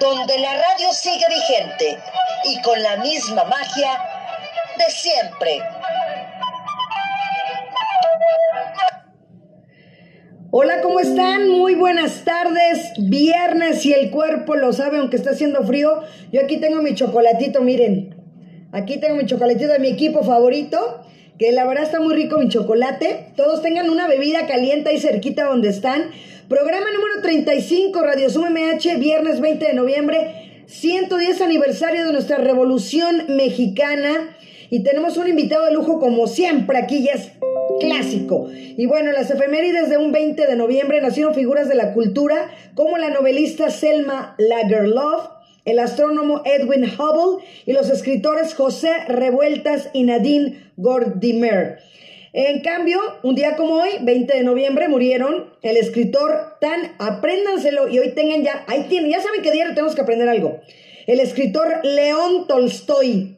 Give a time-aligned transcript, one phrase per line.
[0.00, 1.98] donde la radio sigue vigente
[2.44, 3.90] y con la misma magia
[4.78, 5.58] de siempre.
[10.50, 11.50] Hola, ¿cómo están?
[11.50, 12.90] Muy buenas tardes.
[12.98, 16.02] Viernes y el cuerpo lo sabe, aunque está haciendo frío.
[16.32, 18.16] Yo aquí tengo mi chocolatito, miren.
[18.72, 21.04] Aquí tengo mi chocolatito de mi equipo favorito,
[21.38, 23.32] que la verdad está muy rico mi chocolate.
[23.36, 26.12] Todos tengan una bebida caliente ahí cerquita donde están.
[26.52, 33.24] Programa número 35, Radio Sum MH, viernes 20 de noviembre, 110 aniversario de nuestra Revolución
[33.28, 34.36] Mexicana.
[34.68, 37.30] Y tenemos un invitado de lujo como siempre, aquí ya es
[37.80, 38.50] clásico.
[38.52, 42.98] Y bueno, las efemérides de un 20 de noviembre nacieron figuras de la cultura como
[42.98, 45.28] la novelista Selma Lagerlöf,
[45.64, 51.78] el astrónomo Edwin Hubble y los escritores José Revueltas y Nadine Gordimer.
[52.34, 57.98] En cambio, un día como hoy, 20 de noviembre, murieron el escritor Tan, apréndanselo y
[57.98, 60.60] hoy tengan ya, ahí tienen, ya saben que diario tenemos que aprender algo.
[61.06, 63.36] El escritor León Tolstoy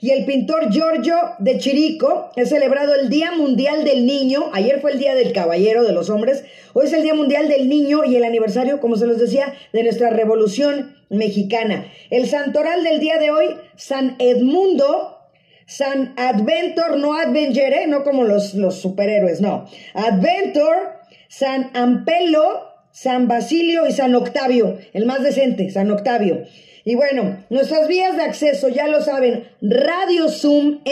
[0.00, 4.50] y el pintor Giorgio de Chirico es celebrado el Día Mundial del Niño.
[4.52, 6.44] Ayer fue el Día del Caballero de los Hombres.
[6.74, 9.82] Hoy es el Día Mundial del Niño y el aniversario, como se los decía, de
[9.84, 11.86] nuestra Revolución Mexicana.
[12.10, 15.23] El santoral del día de hoy, San Edmundo,
[15.66, 19.66] San Adventor, no Advengere, no como los, los superhéroes, no.
[19.94, 26.44] Adventor, San Ampelo, San Basilio y San Octavio, el más decente, San Octavio.
[26.84, 30.84] Y bueno, nuestras vías de acceso ya lo saben, radiozoom.mh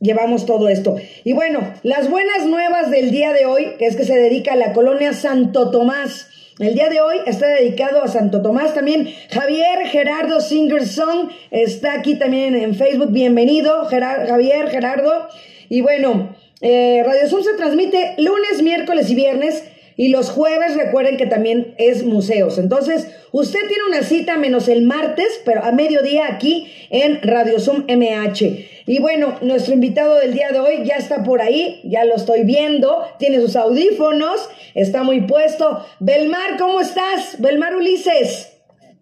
[0.00, 0.96] llevamos todo esto.
[1.24, 4.56] Y bueno, las buenas nuevas del día de hoy, que es que se dedica a
[4.56, 6.28] la colonia Santo Tomás.
[6.58, 9.14] El día de hoy está dedicado a Santo Tomás también.
[9.30, 13.12] Javier Gerardo Singer Song está aquí también en Facebook.
[13.12, 15.28] Bienvenido, Javier Gerardo.
[15.68, 19.62] Y bueno, eh, Radio Zoom se transmite lunes, miércoles y viernes.
[19.98, 22.56] Y los jueves recuerden que también es museos.
[22.58, 27.84] Entonces, usted tiene una cita menos el martes, pero a mediodía aquí en Radio Zoom
[27.88, 28.84] MH.
[28.86, 32.44] Y bueno, nuestro invitado del día de hoy ya está por ahí, ya lo estoy
[32.44, 35.84] viendo, tiene sus audífonos, está muy puesto.
[35.98, 37.34] Belmar, ¿cómo estás?
[37.40, 38.52] Belmar Ulises.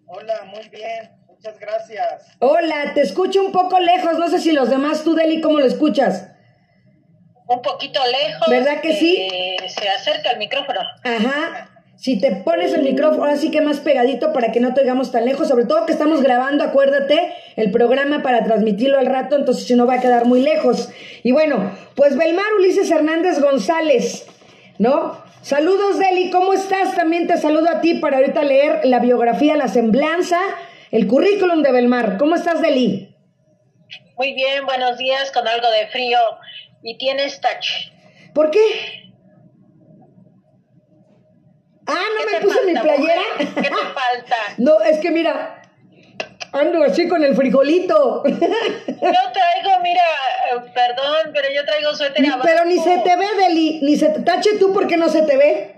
[0.07, 2.25] Hola, muy bien, muchas gracias.
[2.39, 5.65] Hola, te escucho un poco lejos, no sé si los demás, tú Deli, ¿cómo lo
[5.67, 6.31] escuchas?
[7.47, 8.47] Un poquito lejos.
[8.49, 9.15] ¿Verdad que sí?
[9.15, 10.79] Eh, se acerca el micrófono.
[11.03, 11.69] Ajá.
[11.97, 15.25] Si te pones el micrófono así que más pegadito para que no te oigamos tan
[15.25, 19.73] lejos, sobre todo que estamos grabando, acuérdate, el programa para transmitirlo al rato, entonces si
[19.73, 20.89] no va a quedar muy lejos.
[21.23, 24.27] Y bueno, pues Belmar Ulises Hernández González,
[24.77, 25.19] ¿no?
[25.41, 26.95] Saludos, Deli, ¿cómo estás?
[26.95, 30.39] También te saludo a ti para ahorita leer la biografía, la semblanza,
[30.91, 32.17] el currículum de Belmar.
[32.17, 33.15] ¿Cómo estás, Deli?
[34.17, 36.19] Muy bien, buenos días, con algo de frío.
[36.83, 37.91] Y tienes touch.
[38.33, 38.59] ¿Por qué?
[41.87, 43.21] Ah, no me puse mi playera.
[43.37, 44.35] ¿Qué te falta?
[44.57, 45.61] no, es que mira,
[46.51, 48.23] ando así con el frijolito.
[48.25, 50.03] yo traigo, mira,
[50.51, 52.41] eh, perdón, pero yo traigo suéter abajo.
[52.43, 55.37] Pero ni se te ve, Deli, ni se te tache tú porque no se te
[55.37, 55.75] ve.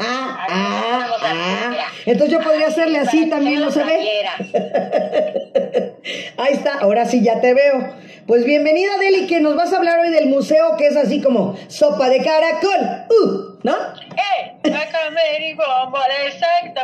[0.00, 1.76] Ah, ah, ah.
[2.04, 4.26] Entonces yo podría hacerle así también, ¿no se ve?
[6.36, 7.94] Ahí está, ahora sí ya te veo.
[8.26, 11.56] Pues bienvenida, Deli, que nos vas a hablar hoy del museo que es así como
[11.68, 13.06] sopa de caracol.
[13.10, 13.76] Uh, ¿No?
[14.16, 14.54] ¡Eh!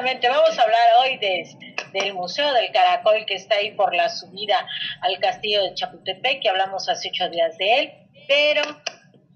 [0.01, 0.29] Exactamente.
[0.29, 1.45] Vamos a hablar hoy de,
[1.93, 4.67] del Museo del Caracol que está ahí por la subida
[5.03, 7.93] al castillo de Chapultepec, que hablamos hace ocho días de él,
[8.29, 8.63] pero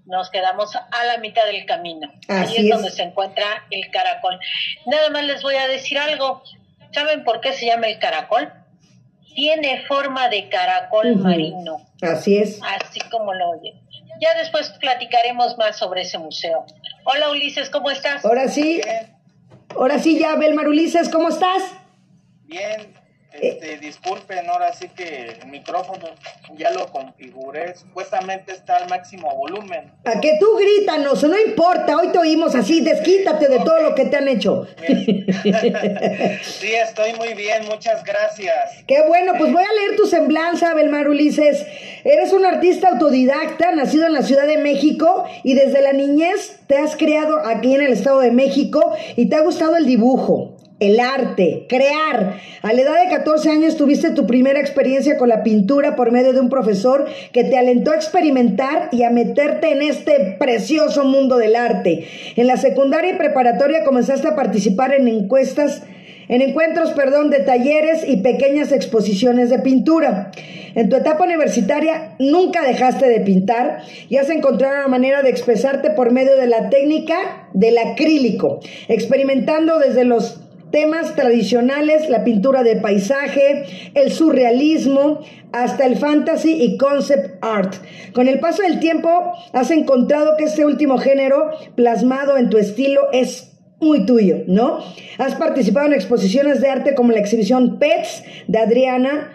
[0.05, 2.11] nos quedamos a la mitad del camino.
[2.27, 4.39] Ahí es, donde se encuentra el caracol.
[4.85, 6.41] Nada más les voy a decir algo.
[6.91, 8.51] ¿Saben por qué se llama el caracol?
[9.35, 11.81] Tiene forma de caracol marino.
[12.01, 12.59] Así es.
[12.63, 13.75] Así como lo oyen.
[14.21, 16.65] Ya después platicaremos más sobre ese museo.
[17.03, 18.23] Hola Ulises, ¿cómo estás?
[18.23, 18.81] Ahora sí.
[19.75, 21.63] Ahora sí ya, Belmar Ulises, ¿cómo estás?
[22.45, 22.94] Bien.
[23.41, 26.05] Este, disculpen, ahora sí que el micrófono
[26.57, 29.91] ya lo configuré, supuestamente está al máximo volumen.
[30.05, 34.05] A que tú grítanos, no importa, hoy te oímos así, desquítate de todo lo que
[34.05, 34.67] te han hecho.
[36.43, 38.83] sí, estoy muy bien, muchas gracias.
[38.87, 41.65] Qué bueno, pues voy a leer tu semblanza, Belmar Ulises.
[42.03, 46.77] Eres un artista autodidacta, nacido en la Ciudad de México y desde la niñez te
[46.77, 50.99] has criado aquí en el Estado de México y te ha gustado el dibujo el
[50.99, 52.37] arte, crear.
[52.61, 56.33] A la edad de 14 años tuviste tu primera experiencia con la pintura por medio
[56.33, 61.37] de un profesor que te alentó a experimentar y a meterte en este precioso mundo
[61.37, 62.07] del arte.
[62.35, 65.83] En la secundaria y preparatoria comenzaste a participar en encuestas
[66.27, 70.31] en encuentros, perdón, de talleres y pequeñas exposiciones de pintura.
[70.73, 75.91] En tu etapa universitaria nunca dejaste de pintar y has encontrado una manera de expresarte
[75.91, 82.77] por medio de la técnica del acrílico, experimentando desde los temas tradicionales, la pintura de
[82.77, 85.21] paisaje, el surrealismo,
[85.51, 87.75] hasta el fantasy y concept art.
[88.13, 89.09] Con el paso del tiempo
[89.53, 94.79] has encontrado que este último género plasmado en tu estilo es muy tuyo, ¿no?
[95.17, 99.31] Has participado en exposiciones de arte como la exhibición Pets de Adriana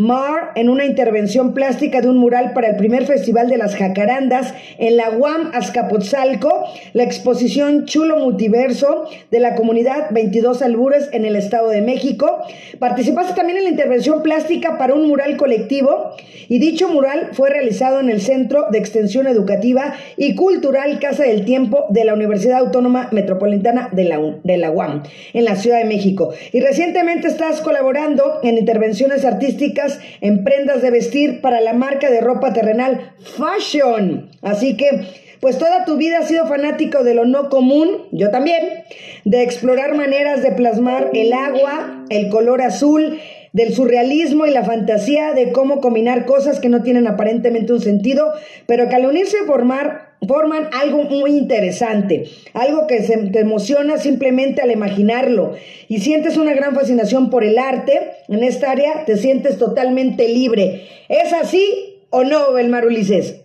[0.00, 4.54] Mar en una intervención plástica de un mural para el primer Festival de las Jacarandas
[4.78, 6.64] en la UAM Azcapotzalco,
[6.94, 12.38] la exposición Chulo Multiverso de la comunidad 22 Albures en el Estado de México.
[12.78, 16.12] Participaste también en la intervención plástica para un mural colectivo
[16.48, 21.44] y dicho mural fue realizado en el Centro de Extensión Educativa y Cultural Casa del
[21.44, 25.02] Tiempo de la Universidad Autónoma Metropolitana de la, de la UAM
[25.34, 26.32] en la Ciudad de México.
[26.52, 29.89] Y recientemente estás colaborando en intervenciones artísticas
[30.20, 34.30] en prendas de vestir para la marca de ropa terrenal Fashion.
[34.42, 35.06] Así que,
[35.40, 38.84] pues toda tu vida has sido fanático de lo no común, yo también,
[39.24, 43.18] de explorar maneras de plasmar el agua, el color azul,
[43.52, 48.32] del surrealismo y la fantasía de cómo combinar cosas que no tienen aparentemente un sentido,
[48.66, 54.60] pero que al unirse formar, forman algo muy interesante, algo que se te emociona simplemente
[54.60, 55.56] al imaginarlo
[55.88, 60.88] y sientes una gran fascinación por el arte, en esta área te sientes totalmente libre.
[61.08, 63.40] ¿Es así o no, Belmar Ulises?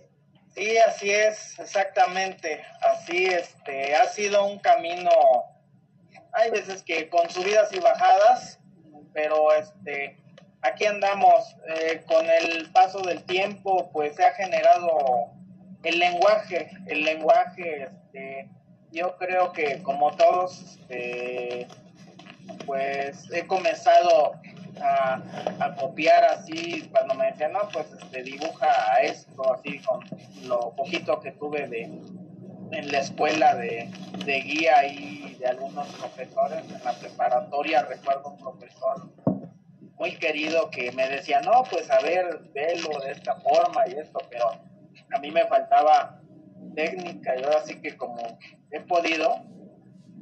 [0.54, 2.60] Sí, así es, exactamente.
[2.80, 5.10] Así este ha sido un camino
[6.36, 8.58] hay veces que con subidas y bajadas,
[9.14, 10.18] pero este
[10.60, 15.30] aquí andamos eh, con el paso del tiempo pues se ha generado
[15.82, 18.48] el lenguaje el lenguaje este,
[18.92, 21.66] yo creo que como todos este,
[22.64, 24.32] pues he comenzado
[24.80, 28.68] a, copiar así cuando me decían no pues este dibuja
[29.02, 30.00] esto así con
[30.46, 31.84] lo poquito que tuve de
[32.72, 33.88] en la escuela de,
[34.24, 39.08] de guía y de algunos profesores en la preparatoria, recuerdo un profesor
[39.98, 44.18] muy querido que me decía, no, pues a ver, velo de esta forma y esto,
[44.30, 44.50] pero
[45.12, 46.20] a mí me faltaba
[46.74, 48.38] técnica y ahora sí que como
[48.70, 49.42] he podido,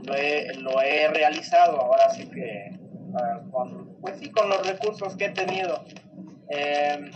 [0.05, 2.79] lo he, lo he realizado, ahora sí que,
[3.17, 3.41] ah,
[4.01, 5.85] pues sí, con los recursos que he tenido.
[6.49, 7.11] Em,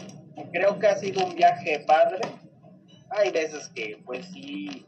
[0.52, 2.20] creo que ha sido un viaje padre.
[3.10, 4.86] Hay veces que, pues sí,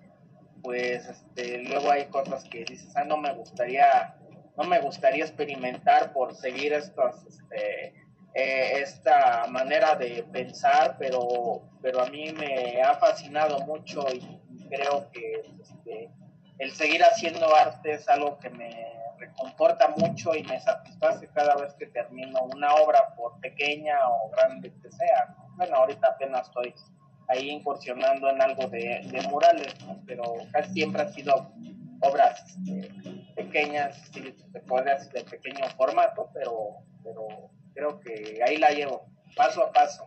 [0.63, 4.17] pues este, luego hay cosas que dices, ah, no me gustaría,
[4.57, 7.95] no me gustaría experimentar por seguir estos, este,
[8.35, 15.11] eh, esta manera de pensar, pero, pero a mí me ha fascinado mucho y, creo
[15.11, 16.11] que este,
[16.59, 18.71] el seguir haciendo arte es algo que me
[19.19, 24.73] reconforta mucho y me satisface cada vez que termino una obra, por pequeña o grande
[24.81, 25.35] que sea.
[25.57, 26.73] Bueno, ahorita apenas estoy
[27.29, 29.75] ahí incursionando en algo de, murales,
[30.07, 31.53] pero casi siempre han sido
[32.03, 38.71] obras este, pequeñas, se puede decir de pequeño formato, pero, pero creo que ahí la
[38.71, 40.07] llevo, paso a paso.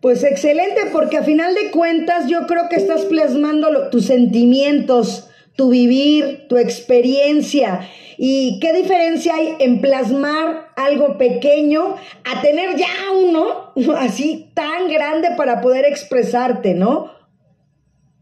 [0.00, 5.70] Pues excelente, porque a final de cuentas yo creo que estás plasmando tus sentimientos, tu
[5.70, 7.88] vivir, tu experiencia.
[8.18, 15.30] ¿Y qué diferencia hay en plasmar algo pequeño a tener ya uno así tan grande
[15.36, 17.12] para poder expresarte, ¿no?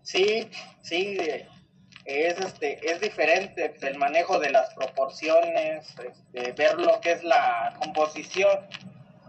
[0.02, 0.46] Sí,
[0.82, 1.16] sí,
[2.04, 7.74] es, este, es diferente el manejo de las proporciones, este, ver lo que es la
[7.78, 8.66] composición.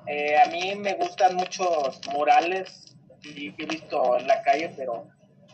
[0.07, 5.07] Eh, a mí me gustan muchos murales y he visto en la calle, pero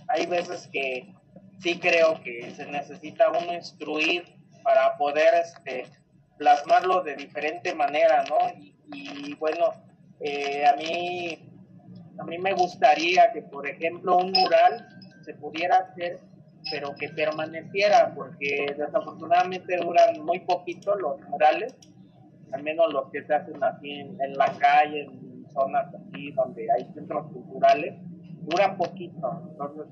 [0.07, 1.13] hay veces que
[1.59, 4.23] sí creo que se necesita uno instruir
[4.63, 5.85] para poder este,
[6.37, 8.37] plasmarlo de diferente manera, ¿no?
[8.93, 9.73] Y, bueno,
[10.21, 11.47] eh, a mí
[12.19, 14.87] a mí me gustaría que, por ejemplo, un mural
[15.23, 16.19] se pudiera hacer,
[16.71, 21.75] pero que permaneciera, porque desafortunadamente duran muy poquito los murales.
[22.51, 26.85] al menos los que se hacen así en, la calle, en zonas así donde hay
[26.93, 27.95] centros culturales,
[28.41, 29.41] duran poquito.
[29.51, 29.85] Entonces,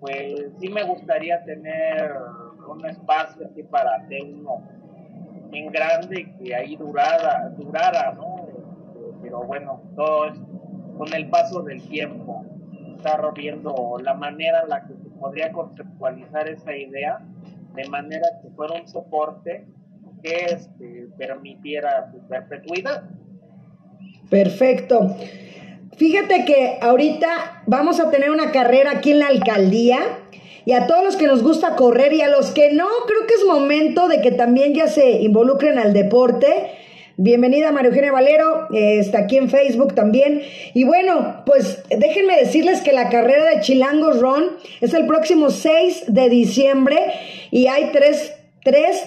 [0.00, 2.12] pues sí me gustaría tener
[2.68, 4.62] un espacio así para hacer uno
[5.52, 8.46] en grande que ahí durara, durara, ¿no?
[9.22, 10.38] Pero bueno, todo es
[10.98, 12.44] con el paso del tiempo,
[12.96, 17.18] estar viendo la manera en la que podría conceptualizar esa idea
[17.74, 19.66] de manera que fuera un soporte
[20.22, 23.04] que este, permitiera su perpetuidad.
[24.30, 25.16] Perfecto.
[25.96, 29.98] Fíjate que ahorita vamos a tener una carrera aquí en la alcaldía
[30.64, 33.34] y a todos los que nos gusta correr y a los que no, creo que
[33.34, 36.72] es momento de que también ya se involucren al deporte.
[37.18, 40.42] Bienvenida María Eugenia Valero, eh, está aquí en Facebook también.
[40.74, 44.44] Y bueno, pues déjenme decirles que la carrera de Chilangos Run
[44.82, 46.98] es el próximo 6 de diciembre
[47.50, 48.34] y hay tres,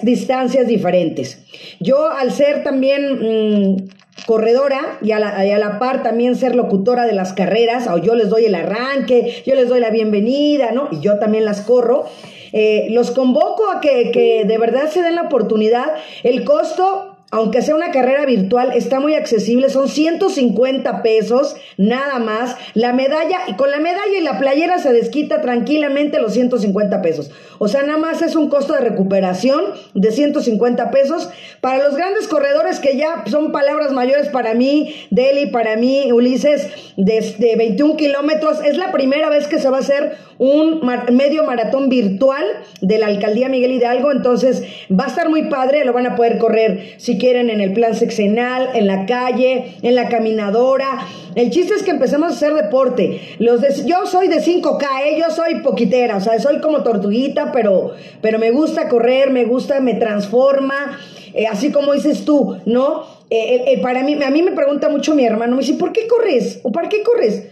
[0.02, 1.40] distancias diferentes.
[1.78, 3.76] Yo al ser también...
[3.76, 7.96] Mm, corredora y a, la, a, la, par también ser locutora de las carreras, o
[7.96, 10.88] yo les doy el arranque, yo les doy la bienvenida, ¿no?
[10.90, 12.04] Y yo también las corro.
[12.52, 15.86] Eh, los convoco a que, que de verdad se den la oportunidad.
[16.22, 22.56] El costo aunque sea una carrera virtual, está muy accesible, son 150 pesos nada más.
[22.74, 27.30] La medalla, y con la medalla y la playera se desquita tranquilamente los 150 pesos.
[27.58, 29.62] O sea, nada más es un costo de recuperación
[29.94, 31.30] de 150 pesos.
[31.60, 36.68] Para los grandes corredores que ya son palabras mayores para mí, Deli, para mí, Ulises,
[36.96, 40.80] de, de 21 kilómetros, es la primera vez que se va a hacer un
[41.12, 42.42] medio maratón virtual
[42.80, 44.10] de la alcaldía Miguel Hidalgo.
[44.10, 47.94] Entonces, va a estar muy padre, lo van a poder correr quieren en el plan
[47.94, 51.06] sexenal, en la calle, en la caminadora.
[51.36, 53.20] El chiste es que empecemos a hacer deporte.
[53.38, 55.18] Los yo soy de 5K, ¿eh?
[55.20, 59.78] yo soy poquitera, o sea, soy como tortuguita, pero, pero me gusta correr, me gusta,
[59.78, 60.98] me transforma.
[61.34, 63.04] Eh, así como dices tú, ¿no?
[63.30, 66.58] Eh, para mí, a mí me pregunta mucho mi hermano, me dice, ¿por qué corres?
[66.64, 67.44] ¿O para qué corres?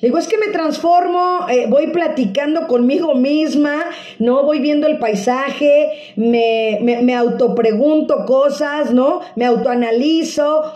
[0.00, 3.84] Le digo, es que me transformo, eh, voy platicando conmigo misma,
[4.18, 4.44] ¿no?
[4.44, 9.20] Voy viendo el paisaje, me, me, me autopregunto cosas, ¿no?
[9.36, 10.72] Me autoanalizo.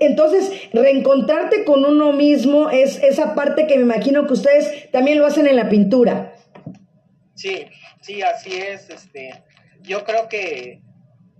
[0.00, 5.26] Entonces, reencontrarte con uno mismo es esa parte que me imagino que ustedes también lo
[5.26, 6.36] hacen en la pintura.
[7.34, 7.66] Sí,
[8.00, 8.88] sí, así es.
[8.90, 9.42] Este,
[9.80, 10.80] yo creo que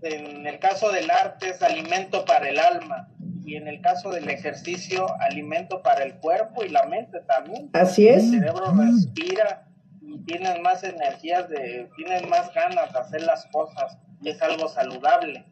[0.03, 3.12] en el caso del arte es alimento para el alma
[3.45, 7.71] y en el caso del ejercicio, alimento para el cuerpo y la mente también.
[7.73, 8.25] Así es.
[8.25, 9.67] El cerebro respira
[10.01, 14.69] y tienes más energías, de, tienes más ganas de hacer las cosas y es algo
[14.69, 15.45] saludable.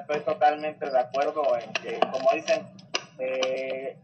[0.00, 2.66] estoy totalmente de acuerdo en que, como dicen,
[3.18, 3.96] eh,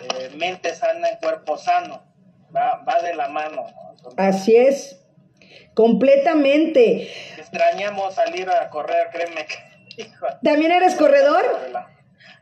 [0.00, 2.02] eh, mente sana en cuerpo sano,
[2.54, 3.66] va, va de la mano.
[4.16, 4.96] Así es.
[5.74, 7.08] Completamente.
[7.38, 9.46] Extrañamos salir a correr, créeme.
[10.42, 11.44] ¿También eres corredor?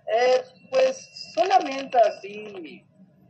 [0.09, 2.83] Eh, pues solamente así,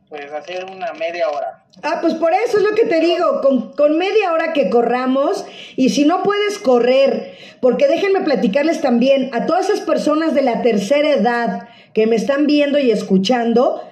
[0.08, 1.64] pues hacer una media hora.
[1.82, 5.44] Ah, pues por eso es lo que te digo, con, con, media hora que corramos
[5.76, 10.62] y si no puedes correr, porque déjenme platicarles también a todas esas personas de la
[10.62, 13.82] tercera edad que me están viendo y escuchando,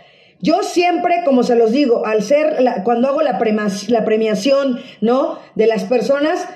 [0.40, 3.38] yo siempre, como se los digo, al ser, cuando hago la,
[3.88, 5.40] la premiación, ¿no?
[5.54, 6.46] De las personas,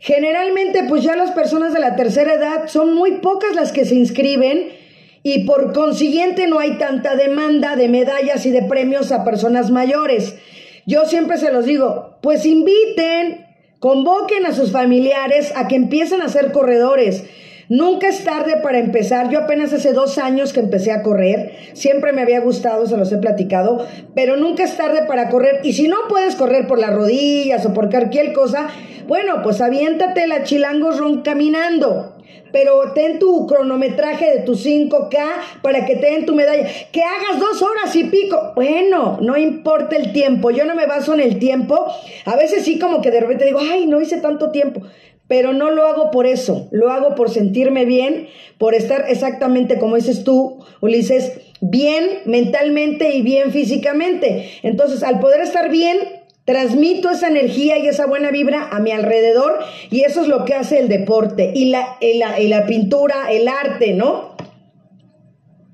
[0.00, 3.94] generalmente pues ya las personas de la tercera edad son muy pocas las que se
[3.94, 4.79] inscriben
[5.22, 10.36] y por consiguiente no hay tanta demanda de medallas y de premios a personas mayores.
[10.86, 13.46] Yo siempre se los digo, pues inviten,
[13.78, 17.24] convoquen a sus familiares a que empiecen a ser corredores.
[17.68, 19.30] Nunca es tarde para empezar.
[19.30, 21.52] Yo apenas hace dos años que empecé a correr.
[21.74, 23.86] Siempre me había gustado, se los he platicado.
[24.12, 25.60] Pero nunca es tarde para correr.
[25.62, 28.70] Y si no puedes correr por las rodillas o por cualquier cosa,
[29.10, 32.14] bueno, pues aviéntate la chilangos ron caminando
[32.52, 35.18] pero ten tu cronometraje de tus 5K
[35.62, 36.68] para que te den tu medalla.
[36.92, 38.52] Que hagas dos horas y pico.
[38.54, 40.50] Bueno, no importa el tiempo.
[40.50, 41.86] Yo no me baso en el tiempo.
[42.24, 44.82] A veces sí como que de repente digo, ay, no hice tanto tiempo.
[45.28, 46.68] Pero no lo hago por eso.
[46.72, 53.22] Lo hago por sentirme bien, por estar exactamente como dices tú, Ulises, bien mentalmente y
[53.22, 54.50] bien físicamente.
[54.62, 55.98] Entonces, al poder estar bien,
[56.50, 60.54] Transmito esa energía y esa buena vibra a mi alrededor y eso es lo que
[60.54, 64.34] hace el deporte y la, y la, y la pintura, el arte, ¿no?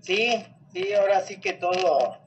[0.03, 2.19] Sí, sí, ahora sí que todo.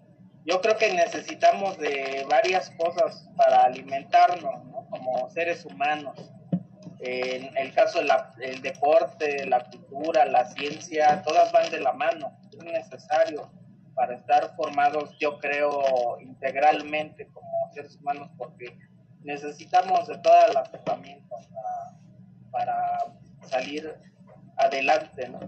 [0.46, 4.88] Yo creo que necesitamos de varias cosas para alimentarnos, ¿no?
[4.90, 6.18] Como seres humanos.
[7.02, 12.36] En el caso del deporte, la cultura, la ciencia, todas van de la mano.
[12.52, 13.52] Es necesario
[14.00, 18.78] para estar formados, yo creo, integralmente como seres humanos, porque
[19.24, 21.50] necesitamos de todas las herramientas
[22.50, 22.98] para,
[23.42, 23.94] salir
[24.56, 25.40] adelante, ¿no?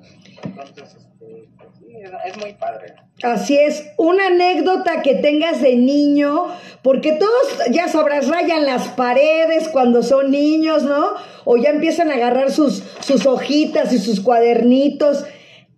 [0.43, 1.93] Entonces, este, pues sí,
[2.25, 2.95] es, muy padre.
[3.23, 6.47] Así es, una anécdota que tengas de niño,
[6.81, 11.11] porque todos, ya sabrás, rayan las paredes cuando son niños, ¿no?
[11.45, 15.25] O ya empiezan a agarrar sus, sus hojitas y sus cuadernitos.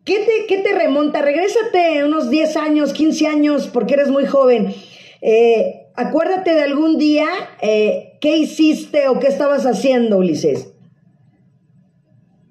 [0.06, 1.22] ¿Qué te, ¿Qué te remonta?
[1.22, 4.76] Regrésate unos 10 años, 15 años, porque eres muy joven.
[5.22, 7.28] Eh, acuérdate de algún día,
[7.62, 10.74] eh, ¿qué hiciste o qué estabas haciendo, Ulises?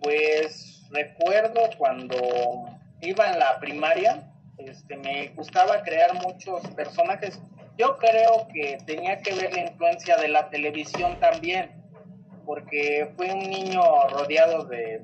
[0.00, 2.16] Pues recuerdo cuando
[3.02, 7.38] iba en la primaria, este, me gustaba crear muchos personajes.
[7.76, 11.70] Yo creo que tenía que ver la influencia de la televisión también,
[12.46, 15.02] porque fui un niño rodeado de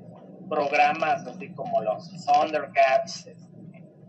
[0.49, 3.49] programas así como los Thundercats, este,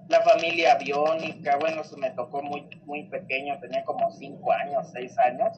[0.09, 5.17] la familia biónica, bueno, eso me tocó muy, muy pequeño, tenía como cinco años, seis
[5.19, 5.57] años,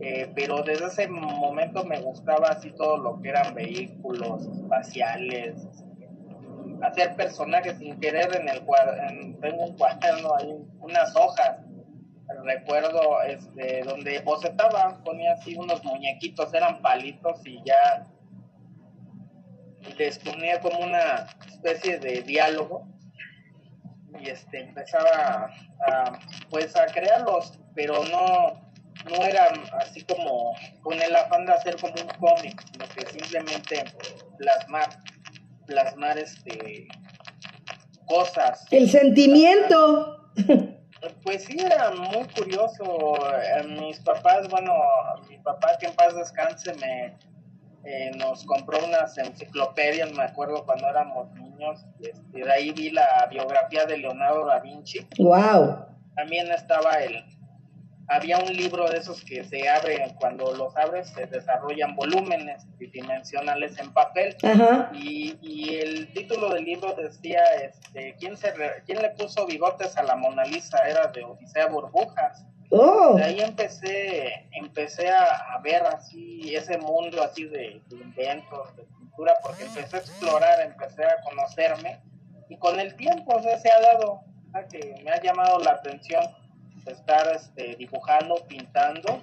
[0.00, 5.68] eh, pero desde ese momento me gustaba así todo lo que eran vehículos espaciales,
[6.82, 11.60] hacer personajes sin querer en el cuaderno, tengo un cuaderno ahí, unas hojas,
[12.44, 18.08] recuerdo este, donde bocetaba, ponía así unos muñequitos, eran palitos y ya
[19.98, 22.86] les ponía como una especie de diálogo
[24.20, 25.50] y este empezaba
[25.86, 26.18] a,
[26.50, 28.64] pues a crearlos, pero no
[29.10, 29.48] no era
[29.80, 33.84] así como con el afán de hacer como un cómic, sino que simplemente
[34.38, 34.88] plasmar,
[35.66, 36.88] plasmar este
[38.06, 38.66] cosas.
[38.70, 40.30] El sentimiento.
[41.22, 43.16] Pues sí, era muy curioso.
[43.42, 44.72] Eh, mis papás, bueno,
[45.28, 47.14] mi papá que en paz descanse me
[47.84, 52.90] eh, nos compró unas enciclopedias, me acuerdo cuando éramos niños, y este, de ahí vi
[52.90, 55.06] la biografía de Leonardo da Vinci.
[55.18, 55.86] Wow.
[56.16, 57.24] También estaba el,
[58.08, 63.78] había un libro de esos que se abre, cuando los abres se desarrollan volúmenes tridimensionales
[63.78, 64.36] en papel.
[64.92, 68.52] Y, y, el título del libro decía, este, ¿quién, se
[68.84, 70.78] ¿quién le puso bigotes a la Mona Lisa?
[70.88, 72.46] Era de Odisea Burbujas.
[72.76, 73.14] Oh.
[73.16, 79.64] De ahí empecé, empecé a, ver así ese mundo así de, inventos, de cultura, porque
[79.64, 82.00] empecé a explorar, empecé a conocerme
[82.48, 84.22] y con el tiempo se ha dado,
[84.70, 86.24] que me ha llamado la atención
[86.86, 89.22] estar este, dibujando, pintando,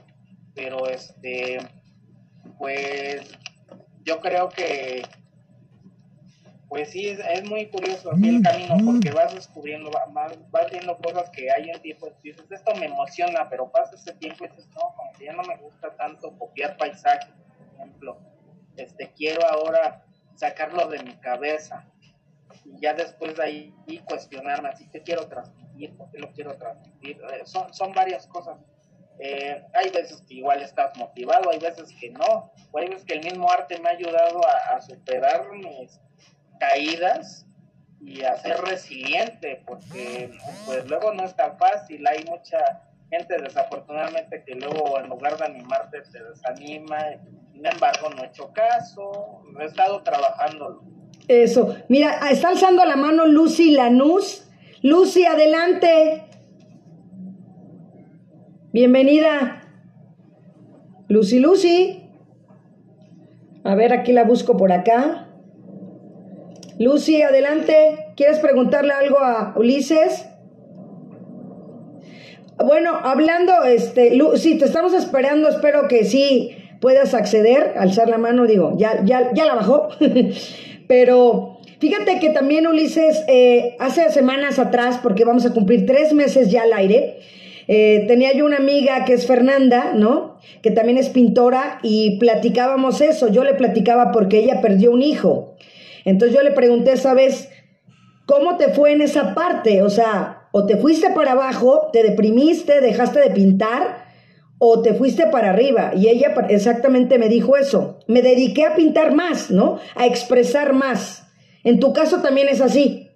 [0.55, 1.59] pero este,
[2.57, 3.37] pues
[4.03, 5.03] yo creo que,
[6.71, 11.29] pues sí, es, muy curioso así el camino porque vas descubriendo, vas, vas, viendo cosas
[11.31, 14.95] que hay en tiempo, dices, esto me emociona, pero pasa ese tiempo y dices, no,
[14.95, 18.17] como que ya no me gusta tanto copiar paisajes, por ejemplo,
[18.77, 20.05] este, quiero ahora
[20.35, 21.85] sacarlo de mi cabeza
[22.63, 27.17] y ya después de ahí cuestionarme, así que quiero transmitir, por qué lo quiero transmitir,
[27.33, 28.57] eh, son, son varias cosas.
[29.19, 33.15] Eh, hay veces que igual estás motivado, hay veces que no, o hay veces que
[33.15, 35.99] el mismo arte me ha ayudado a, superar mis
[36.61, 37.47] caídas
[37.99, 40.31] y a ser resiliente, porque
[40.65, 42.59] pues luego no es tan fácil, hay mucha
[43.09, 46.97] gente desafortunadamente que luego en lugar de animarte te desanima,
[47.51, 50.83] sin embargo no he hecho caso, he estado trabajando
[51.27, 51.75] eso.
[51.87, 54.47] Mira, está alzando la mano Lucy Lanús.
[54.81, 56.25] Lucy, adelante.
[58.73, 59.61] Bienvenida.
[61.07, 62.09] Lucy, Lucy.
[63.63, 65.30] A ver, aquí la busco por acá.
[66.81, 68.07] Lucy, adelante.
[68.15, 70.25] ¿Quieres preguntarle algo a Ulises?
[72.57, 78.47] Bueno, hablando, este, Lucy, te estamos esperando, espero que sí puedas acceder, alzar la mano,
[78.47, 79.89] digo, ya, ya, ya la bajó.
[80.87, 86.49] Pero fíjate que también Ulises, eh, hace semanas atrás, porque vamos a cumplir tres meses
[86.49, 87.19] ya al aire,
[87.67, 90.39] eh, tenía yo una amiga que es Fernanda, ¿no?
[90.63, 93.31] Que también es pintora y platicábamos eso.
[93.31, 95.51] Yo le platicaba porque ella perdió un hijo.
[96.05, 97.49] Entonces yo le pregunté esa vez,
[98.25, 99.83] ¿cómo te fue en esa parte?
[99.83, 104.05] O sea, o te fuiste para abajo, te deprimiste, dejaste de pintar,
[104.59, 105.91] o te fuiste para arriba.
[105.95, 107.99] Y ella exactamente me dijo eso.
[108.07, 109.79] Me dediqué a pintar más, ¿no?
[109.95, 111.27] A expresar más.
[111.63, 113.09] En tu caso también es así.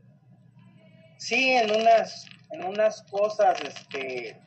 [1.18, 4.38] Sí, en unas, en unas cosas, este,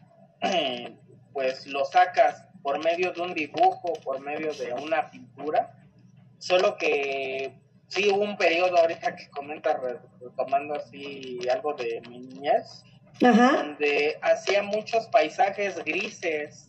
[1.33, 5.73] pues lo sacas por medio de un dibujo, por medio de una pintura.
[6.39, 7.53] Solo que
[7.89, 9.81] sí hubo un periodo ahorita que comenta
[10.21, 12.85] retomando así algo de mi niñez,
[13.21, 16.69] donde hacía muchos paisajes grises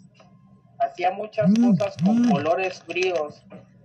[0.79, 2.31] hacía muchas mm, cosas con mm.
[2.31, 3.43] colores fríos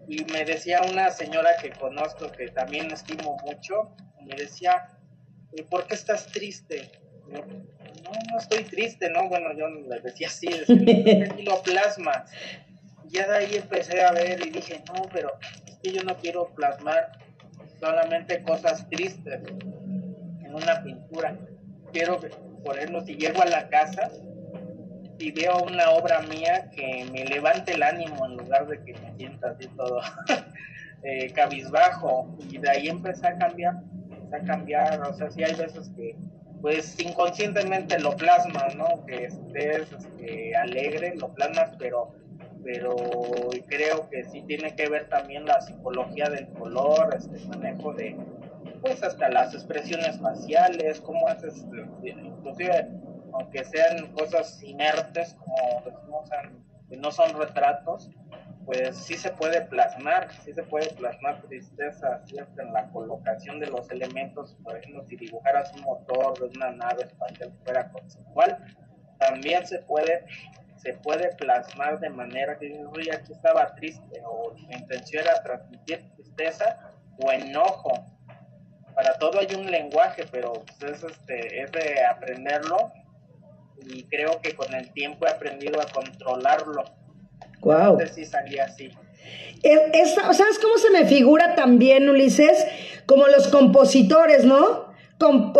[0.09, 3.90] y me decía una señora que conozco que también estimo mucho,
[4.23, 4.88] me decía,
[5.70, 6.90] ¿por qué estás triste?
[7.29, 7.40] no,
[8.31, 9.29] no estoy triste, ¿no?
[9.29, 12.31] Bueno, yo le decía así, y lo plasmas.
[13.05, 15.33] Y ya de ahí empecé a ver y dije, no, pero
[15.66, 17.12] es que yo no quiero plasmar
[17.85, 19.42] solamente cosas tristes
[20.42, 21.37] en una pintura.
[21.92, 22.18] Quiero,
[22.64, 24.11] por ejemplo, si llego a la casa
[25.18, 29.14] y veo una obra mía que me levante el ánimo en lugar de que me
[29.16, 30.01] sienta así todo
[31.03, 33.75] eh, cabizbajo y de ahí empecé a cambiar,
[34.11, 36.16] empecé a cambiar, o sea, sí hay veces que
[36.62, 39.05] pues inconscientemente lo plasmas, ¿no?
[39.07, 42.14] Que estés este, alegre, lo plasmas, pero
[42.64, 42.96] pero
[43.68, 48.16] creo que sí tiene que ver también la psicología del color, este manejo de,
[48.81, 51.64] pues hasta las expresiones faciales, cómo haces,
[52.03, 52.88] inclusive
[53.33, 56.31] aunque sean cosas inertes, como decimos,
[56.88, 58.11] que no son retratos,
[58.64, 62.62] pues sí se puede plasmar, sí se puede plasmar tristeza, ¿cierto?
[62.62, 67.05] En la colocación de los elementos, por ejemplo, si dibujaras un motor de una nave
[67.05, 68.64] espacial fuera conceptual,
[69.18, 70.24] también se puede
[70.85, 76.05] se puede plasmar de manera que uy, aquí estaba triste o mi intención era transmitir
[76.14, 76.79] tristeza
[77.18, 77.92] o enojo.
[78.94, 82.92] Para todo hay un lenguaje, pero pues, es, este, es de aprenderlo
[83.87, 86.85] y creo que con el tiempo he aprendido a controlarlo.
[87.61, 87.99] Wow.
[87.99, 88.90] Sé si salía así.
[90.14, 92.66] ¿Sabes cómo se me figura también, Ulises?
[93.07, 94.92] Como los compositores, ¿no?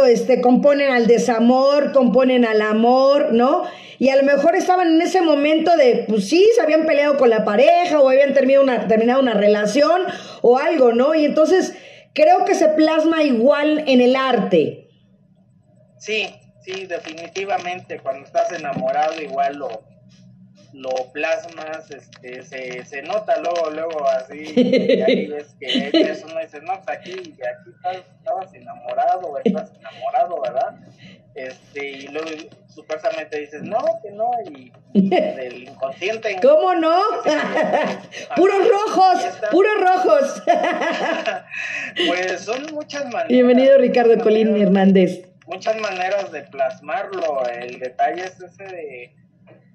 [0.07, 3.65] este, componen al desamor, componen al amor, ¿no?
[4.05, 7.31] Y a lo mejor estaban en ese momento de, pues sí, se habían peleado con
[7.31, 10.03] la pareja o habían terminado una, terminado una relación
[10.43, 11.15] o algo, ¿no?
[11.15, 11.75] Y entonces
[12.13, 14.91] creo que se plasma igual en el arte.
[15.97, 16.29] Sí,
[16.61, 17.99] sí, definitivamente.
[17.99, 19.85] Cuando estás enamorado igual lo,
[20.75, 26.41] lo plasmas, este, se, se nota luego, luego así, y ahí ves que eso no
[26.41, 27.71] dice, no, pues aquí, aquí
[28.19, 30.75] estabas enamorado, o estás enamorado, ¿verdad?
[31.37, 32.29] Este, y luego
[32.69, 34.73] supuestamente dices, no, que no, y,
[35.11, 36.39] del inconsciente.
[36.43, 37.01] ¿Cómo no?
[38.37, 40.43] puros rojos, puros rojos.
[42.09, 43.29] pues son muchas maneras.
[43.29, 45.29] Bienvenido Ricardo Colín Hernández.
[45.47, 49.24] Muchas maneras de plasmarlo, el detalle es ese de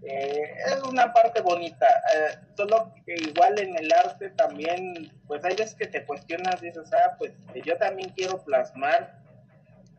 [0.01, 1.85] eh, es una parte bonita,
[2.15, 6.89] eh, solo que igual en el arte también, pues hay veces que te cuestionas, dices,
[6.93, 7.33] ah, pues
[7.65, 9.19] yo también quiero plasmar,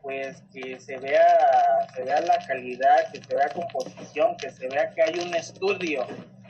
[0.01, 4.89] pues que se vea, se vea la calidad, que se vea composición, que se vea
[4.91, 6.07] que hay un estudio,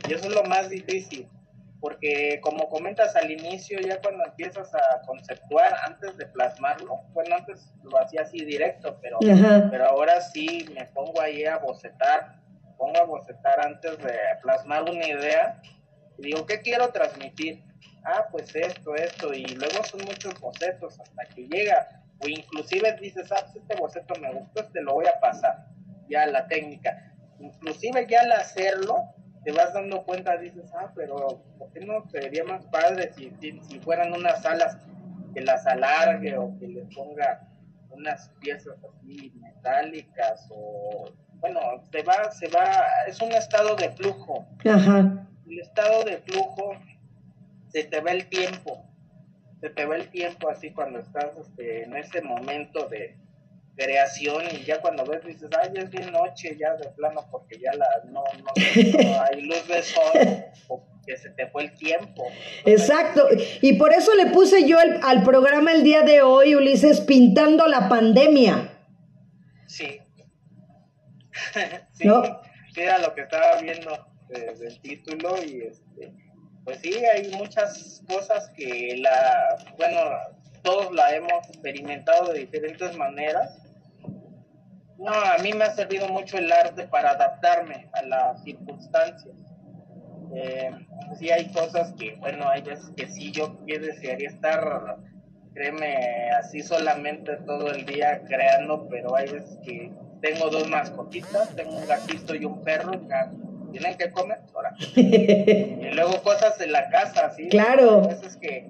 [0.08, 1.28] y eso es lo más difícil,
[1.82, 7.74] porque como comentas al inicio, ya cuando empiezas a conceptuar antes de plasmarlo, bueno, antes
[7.84, 12.40] lo hacía así directo, pero, pero ahora sí me pongo ahí a bocetar
[12.82, 15.62] pongo a bocetar antes de plasmar una idea
[16.18, 17.64] y digo, ¿qué quiero transmitir?
[18.04, 23.32] Ah, pues esto, esto, y luego son muchos bocetos hasta que llega, o inclusive dices,
[23.32, 25.68] ah, pues este boceto me gustó, este lo voy a pasar,
[26.10, 27.14] ya la técnica.
[27.40, 29.14] Inclusive ya al hacerlo,
[29.44, 33.80] te vas dando cuenta, dices, ah, pero ¿por qué no sería más padre si, si
[33.82, 34.78] fueran unas alas
[35.36, 37.48] que las alargue o que le ponga
[37.92, 41.06] unas piezas así metálicas o
[41.42, 41.60] bueno,
[41.92, 44.48] se va, se va, es un estado de flujo.
[44.64, 45.28] Ajá.
[45.50, 46.76] El estado de flujo
[47.70, 48.86] se te va el tiempo,
[49.60, 53.18] se te va el tiempo así cuando estás este, en ese momento de
[53.76, 57.74] creación y ya cuando ves dices, ay, es bien noche ya de plano porque ya
[57.74, 62.24] la, no, no, hay luz de sol porque se te fue el tiempo.
[62.66, 63.28] Exacto,
[63.62, 67.90] y por eso le puse yo al programa el día de hoy, Ulises, pintando la
[67.90, 68.70] pandemia.
[69.66, 70.01] Sí,
[71.94, 72.08] sí,
[72.76, 76.14] era lo que estaba viendo desde el título y este,
[76.64, 79.98] pues sí, hay muchas cosas que la, bueno,
[80.64, 83.68] todos la hemos experimentado de diferentes maneras.
[84.98, 89.36] No, a mí me ha servido mucho el arte para adaptarme a las circunstancias.
[90.34, 90.72] Eh,
[91.18, 94.98] sí hay cosas que, bueno, hay veces que sí yo desearía estar,
[95.54, 101.78] créeme, así solamente todo el día creando, pero hay veces que tengo dos mascotitas, tengo
[101.78, 103.32] un gatito y un perro, ya
[103.72, 104.76] tienen que comer, ahora.
[104.96, 107.50] y luego cosas de la casa, ¿sí?
[107.50, 108.04] Claro.
[108.04, 108.70] A veces que,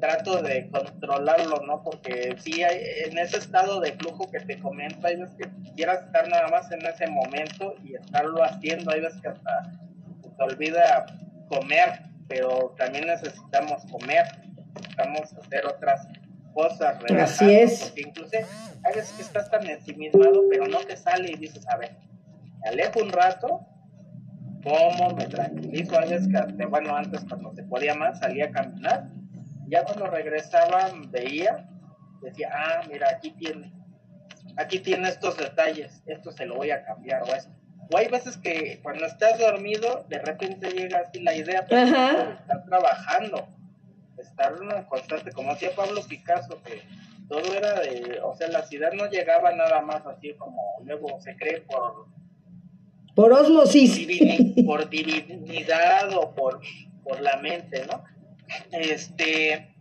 [0.00, 1.82] trato de controlarlo, ¿no?
[1.82, 6.04] Porque sí, hay, en ese estado de flujo que te comento, hay veces que quieras
[6.04, 9.72] estar nada más en ese momento y estarlo haciendo, hay veces que hasta
[10.36, 11.06] te olvida
[11.48, 14.24] comer, pero también necesitamos comer,
[14.74, 16.06] necesitamos hacer otras
[16.54, 17.84] cosas, Así es.
[17.84, 21.76] Porque incluso hay veces que estás tan ensimismado, pero no te sale y dices, a
[21.76, 21.96] ver,
[22.62, 23.60] me alejo un rato,
[24.62, 29.10] como, me tranquilizo, hay veces que, bueno, antes cuando se podía más, salía a caminar,
[29.68, 31.68] ya cuando regresaba veía,
[32.22, 33.72] decía, ah, mira, aquí tiene,
[34.56, 37.52] aquí tiene estos detalles, esto se lo voy a cambiar o esto.
[37.92, 42.64] O hay veces que cuando estás dormido, de repente llega así la idea, pero estás
[42.64, 43.46] trabajando
[44.24, 46.82] estar en constante, como hacía Pablo Picasso, que
[47.28, 51.36] todo era de, o sea, la ciudad no llegaba nada más así como luego se
[51.36, 52.06] cree por
[53.14, 54.06] por osmosis.
[54.66, 56.60] por divinidad o por,
[57.04, 58.02] por la mente, ¿no?
[58.72, 59.74] Este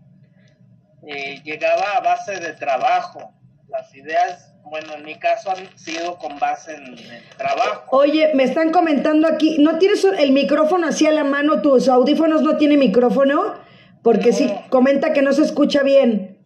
[1.05, 3.33] eh, llegaba a base de trabajo.
[3.67, 6.95] Las ideas, bueno, en mi caso han sido con base en,
[7.37, 7.97] trabajo.
[7.97, 11.61] Oye, me están comentando aquí, ¿no tienes el micrófono así a la mano?
[11.61, 13.55] ¿Tus audífonos no tienen micrófono?
[14.03, 16.37] Porque sí, comenta que no se escucha bien.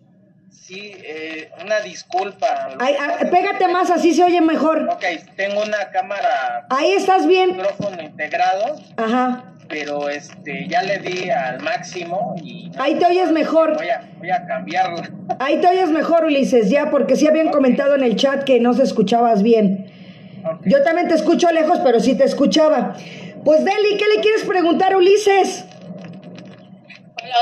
[0.51, 2.69] Sí, eh, una disculpa.
[2.79, 4.87] Ay, ah, pégate más, así se oye mejor.
[4.91, 5.03] Ok,
[5.35, 6.67] tengo una cámara.
[6.69, 7.57] Ahí estás bien.
[7.57, 8.75] Micrófono integrado.
[8.97, 9.53] Ajá.
[9.69, 12.71] Pero este, ya le di al máximo y.
[12.77, 13.75] Ahí te oyes mejor.
[13.75, 15.09] Voy a, voy a cambiarla.
[15.39, 18.73] Ahí te oyes mejor, Ulises, ya, porque sí habían comentado en el chat que no
[18.73, 19.91] se escuchabas bien.
[20.65, 22.95] Yo también te escucho lejos, pero sí te escuchaba.
[23.43, 25.65] Pues Deli, ¿qué le quieres preguntar a Ulises?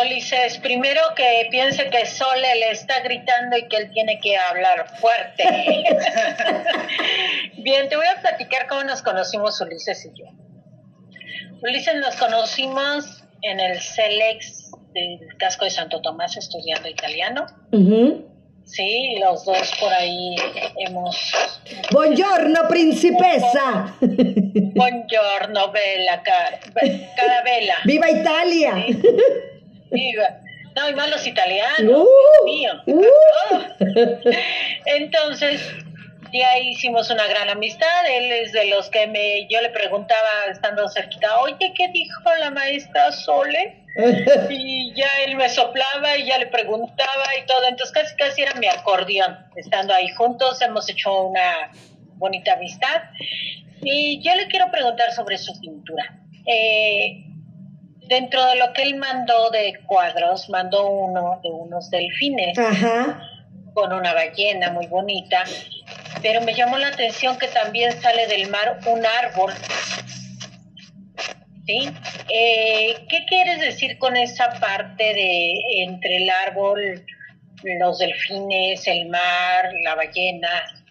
[0.01, 4.87] Ulises, primero que piense que Sole le está gritando y que él tiene que hablar
[4.99, 5.43] fuerte.
[7.57, 10.25] Bien, te voy a platicar cómo nos conocimos Ulises y yo.
[11.61, 17.45] Ulises nos conocimos en el CELEX del casco de Santo Tomás estudiando italiano.
[18.65, 20.35] Sí, los dos por ahí
[20.77, 21.31] hemos...
[21.91, 23.95] Buongiorno, principessa.
[24.01, 26.59] Buongiorno, bella, cara,
[27.43, 27.75] vela.
[27.85, 28.85] ¡Viva Italia!
[30.75, 32.73] No, y más los italianos, uh, mío.
[32.85, 33.01] Uh.
[34.85, 35.61] Entonces,
[36.33, 38.05] ya hicimos una gran amistad.
[38.09, 42.51] Él es de los que me, yo le preguntaba estando cerquita, oye, ¿qué dijo la
[42.51, 43.83] maestra Sole?
[44.49, 47.65] y ya él me soplaba y ya le preguntaba y todo.
[47.67, 49.37] Entonces casi casi era mi acordeón.
[49.55, 51.71] Estando ahí juntos hemos hecho una
[52.15, 53.03] bonita amistad.
[53.81, 56.19] Y yo le quiero preguntar sobre su pintura.
[56.45, 57.23] Eh,
[58.07, 62.57] dentro de lo que él mandó de cuadros, mandó uno de unos delfines
[63.73, 65.43] con una ballena muy bonita,
[66.21, 69.53] pero me llamó la atención que también sale del mar un árbol.
[71.65, 71.89] ¿Sí?
[72.29, 77.03] Eh, ¿Qué quieres decir con esa parte de entre el árbol,
[77.63, 80.84] los delfines, el mar, la ballena?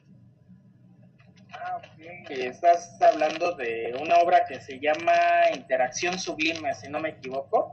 [2.31, 5.13] Estás hablando de una obra que se llama
[5.55, 7.73] Interacción Sublime, si no me equivoco.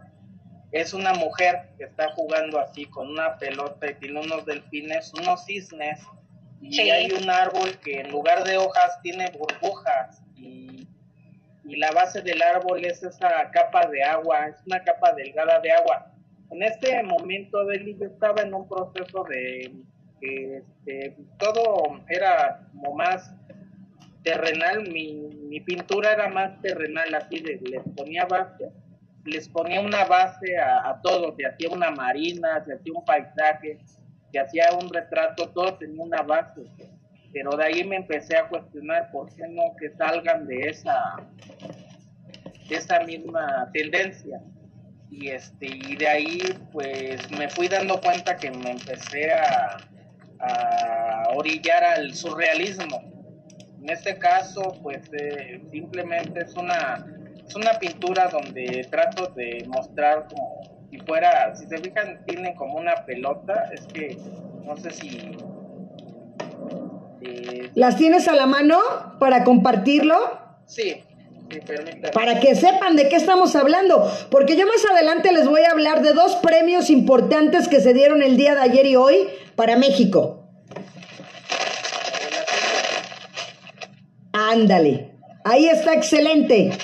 [0.71, 5.45] Es una mujer que está jugando así con una pelota y tiene unos delfines, unos
[5.45, 5.99] cisnes,
[6.61, 10.87] y hay un árbol que en lugar de hojas tiene burbujas y,
[11.65, 15.71] y la base del árbol es esa capa de agua, es una capa delgada de
[15.71, 16.11] agua.
[16.51, 19.71] En este momento Deli estaba en un proceso de
[20.19, 23.33] que este, todo era como más
[24.23, 25.13] terrenal, mi,
[25.49, 28.69] mi pintura era más terrenal, así de, les ponía base,
[29.25, 33.79] les ponía una base a, a todo, se hacía una marina, se hacía un paisaje,
[34.31, 36.61] se hacía un retrato, todo tenía una base,
[37.33, 41.15] pero de ahí me empecé a cuestionar por qué no que salgan de esa,
[42.67, 44.41] de esa misma tendencia.
[45.09, 46.39] Y, este, y de ahí
[46.71, 49.77] pues me fui dando cuenta que me empecé a,
[50.39, 53.10] a orillar al surrealismo
[53.81, 57.05] en este caso, pues eh, simplemente es una,
[57.47, 62.77] es una pintura donde trato de mostrar como si fuera, si se fijan, tiene como
[62.77, 64.17] una pelota, es que
[64.65, 65.37] no sé si...
[67.21, 68.77] Eh, ¿Las tienes a la mano
[69.19, 70.15] para compartirlo?
[70.65, 71.03] Sí,
[72.13, 76.01] para que sepan de qué estamos hablando, porque yo más adelante les voy a hablar
[76.01, 80.40] de dos premios importantes que se dieron el día de ayer y hoy para México.
[84.51, 85.09] Ándale.
[85.45, 86.77] Ahí está excelente.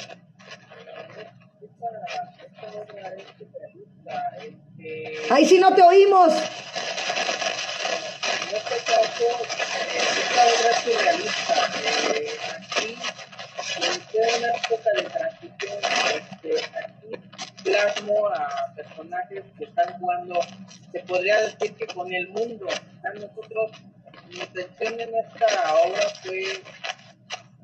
[5.30, 6.34] Ahí sí no te oímos.
[8.54, 8.96] Este esta
[10.46, 11.56] obra es surrealista.
[11.84, 12.96] Eh, aquí,
[14.14, 15.78] en una época de transición,
[16.16, 17.12] este, aquí
[17.66, 20.40] plasmo a personajes que están jugando,
[20.94, 22.66] se podría decir que con el mundo.
[23.04, 23.72] A nosotros,
[24.30, 26.64] mi intención en esta obra fue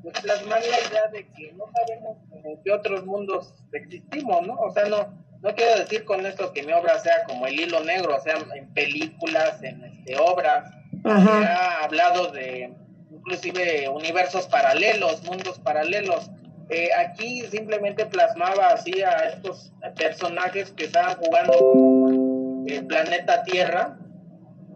[0.04, 4.56] pues plasmar la idea de que no sabemos en qué otros mundos existimos, ¿no?
[4.56, 7.80] O sea, no, no quiero decir con esto que mi obra sea como el hilo
[7.84, 10.72] negro, o sea, en películas, en este, obras,
[11.06, 12.74] ha hablado de
[13.12, 16.30] inclusive universos paralelos, mundos paralelos.
[16.70, 23.98] Eh, aquí simplemente plasmaba así a estos personajes que estaban jugando el planeta Tierra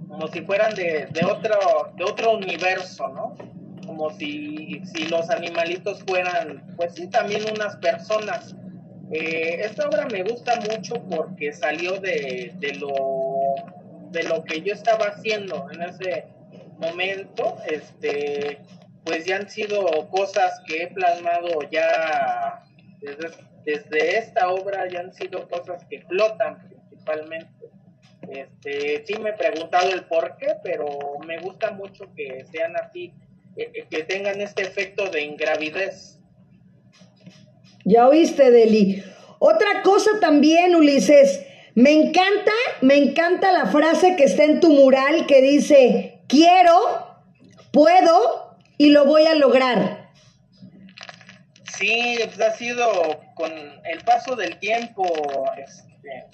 [0.07, 3.35] como si fueran de, de otro de otro universo, ¿no?
[3.97, 8.55] Como si, los animalitos fueran, pues sí, también unas personas.
[9.11, 12.93] Eh, esta obra me gusta mucho porque salió de, de, lo,
[14.11, 16.25] de lo que yo estaba haciendo en ese
[16.77, 17.57] momento.
[17.67, 18.59] Este,
[19.03, 22.63] pues ya han sido cosas que he plasmado ya
[22.99, 23.31] desde,
[23.65, 27.69] desde esta obra, ya han sido cosas que flotan principalmente.
[28.29, 30.85] Este, sí me he preguntado el por qué, pero
[31.25, 33.13] me gusta mucho que sean así,
[33.89, 36.19] que tengan este efecto de ingravidez.
[37.85, 39.03] Ya oíste, Deli.
[39.39, 41.41] Otra cosa también, Ulises,
[41.75, 47.15] me encanta, me encanta la frase que está en tu mural que dice, quiero,
[47.71, 50.09] puedo y lo voy a lograr.
[51.77, 55.05] Sí, pues ha sido con el paso del tiempo,
[55.63, 56.25] este,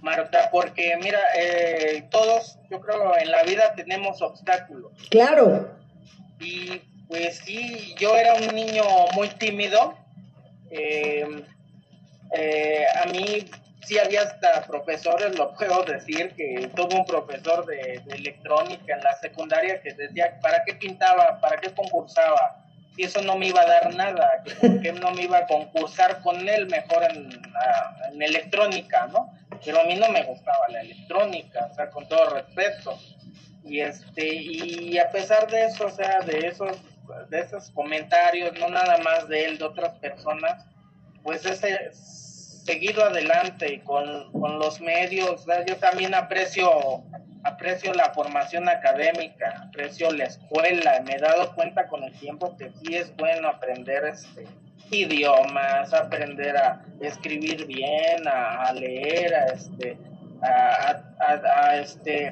[0.00, 4.92] Marta, porque mira, eh, todos, yo creo, en la vida tenemos obstáculos.
[5.10, 5.83] Claro.
[6.44, 9.94] Y pues sí, yo era un niño muy tímido.
[10.70, 11.42] Eh,
[12.36, 13.46] eh, a mí
[13.86, 19.16] sí había hasta profesores, lo puedo decir, que tuve un profesor de, electrónica en la
[19.18, 21.40] secundaria que decía, ¿para qué pintaba?
[21.40, 22.60] ¿Para qué concursaba?
[22.96, 24.42] Y eso no me iba a dar nada,
[24.82, 27.28] que no me iba a concursar con él mejor en,
[28.12, 29.32] en electrónica, ¿no?
[29.64, 32.98] Pero a mí no me gustaba la electrónica, o sea, con todo respeto.
[33.64, 36.76] Y este, y a pesar de eso, o sea, de esos,
[37.30, 40.66] de esos comentarios, no nada más de él, de otras personas,
[41.22, 47.02] pues ese seguido adelante con, con los medios, yo también aprecio
[47.44, 52.70] aprecio la formación académica, aprecio la escuela, me he dado cuenta con el tiempo que
[52.70, 54.46] sí es bueno aprender este
[54.90, 59.96] idiomas, aprender a escribir bien, a, leer, a este,
[60.42, 62.30] a, este,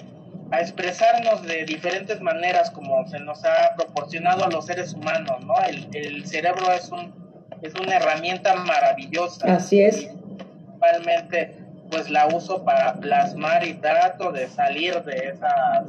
[0.52, 5.54] a expresarnos de diferentes maneras como se nos ha proporcionado a los seres humanos, ¿no?
[5.64, 7.22] El, el cerebro es un
[7.62, 9.54] es una herramienta maravillosa.
[9.54, 10.08] Así es.
[10.08, 11.56] Principalmente,
[11.90, 15.86] pues la uso para plasmar y trato de salir de esas,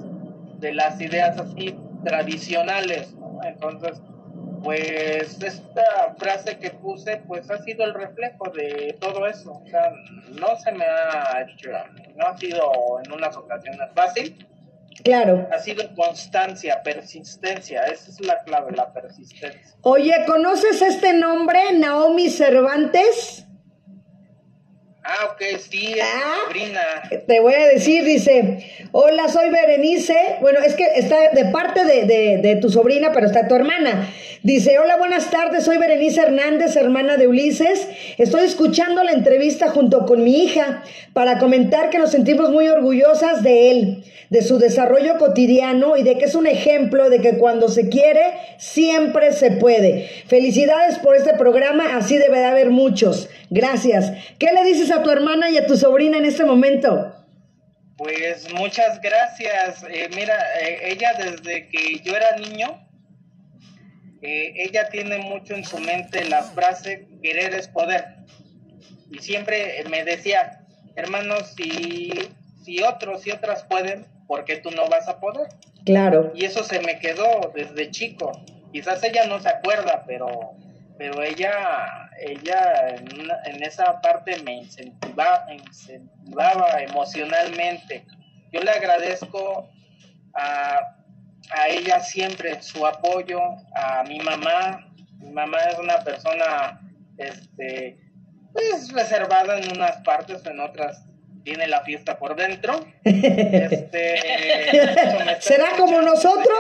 [0.60, 4.02] de las ideas así tradicionales, Entonces,
[4.62, 9.62] pues esta frase que puse, pues ha sido el reflejo de todo eso.
[9.66, 9.92] O sea,
[10.40, 11.70] no se me ha hecho,
[12.16, 12.72] no ha sido
[13.04, 14.48] en unas ocasiones fácil,
[15.04, 15.48] Claro.
[15.52, 19.76] Ha sido constancia, persistencia, esa es la clave, la persistencia.
[19.82, 23.46] Oye, ¿conoces este nombre, Naomi Cervantes?
[25.06, 26.82] Ah, ok, sí, es ah, sobrina.
[27.28, 30.16] Te voy a decir, dice, hola, soy Berenice.
[30.40, 34.08] Bueno, es que está de parte de, de, de, tu sobrina, pero está tu hermana.
[34.44, 37.88] Dice, hola, buenas tardes, soy Berenice Hernández, hermana de Ulises.
[38.18, 43.44] Estoy escuchando la entrevista junto con mi hija para comentar que nos sentimos muy orgullosas
[43.44, 47.70] de él, de su desarrollo cotidiano y de que es un ejemplo de que cuando
[47.70, 48.22] se quiere,
[48.58, 50.10] siempre se puede.
[50.28, 53.30] Felicidades por este programa, así debe de haber muchos.
[53.54, 54.12] Gracias.
[54.40, 57.14] ¿Qué le dices a tu hermana y a tu sobrina en este momento?
[57.98, 59.86] Pues muchas gracias.
[59.92, 62.84] Eh, mira, eh, ella desde que yo era niño,
[64.24, 68.04] eh, ella tiene mucho en su mente la frase querer es poder.
[69.12, 72.12] Y siempre me decía, hermanos, si,
[72.66, 75.50] si otros y otras pueden, ¿por qué tú no vas a poder?
[75.86, 76.32] Claro.
[76.34, 78.32] Y eso se me quedó desde chico.
[78.72, 80.56] Quizás ella no se acuerda, pero
[80.98, 82.96] pero ella, ella
[83.46, 88.06] en, esa parte me incentivaba, incentivaba emocionalmente.
[88.52, 89.70] Yo le agradezco
[90.34, 90.96] a,
[91.52, 93.40] a ella siempre su apoyo,
[93.76, 94.88] a mi mamá.
[95.20, 96.80] Mi mamá es una persona
[97.18, 97.98] este,
[98.52, 101.04] pues, reservada en unas partes, en otras
[101.44, 102.86] tiene la fiesta por dentro.
[103.04, 104.20] Este,
[105.42, 106.58] ¿Será como nosotros?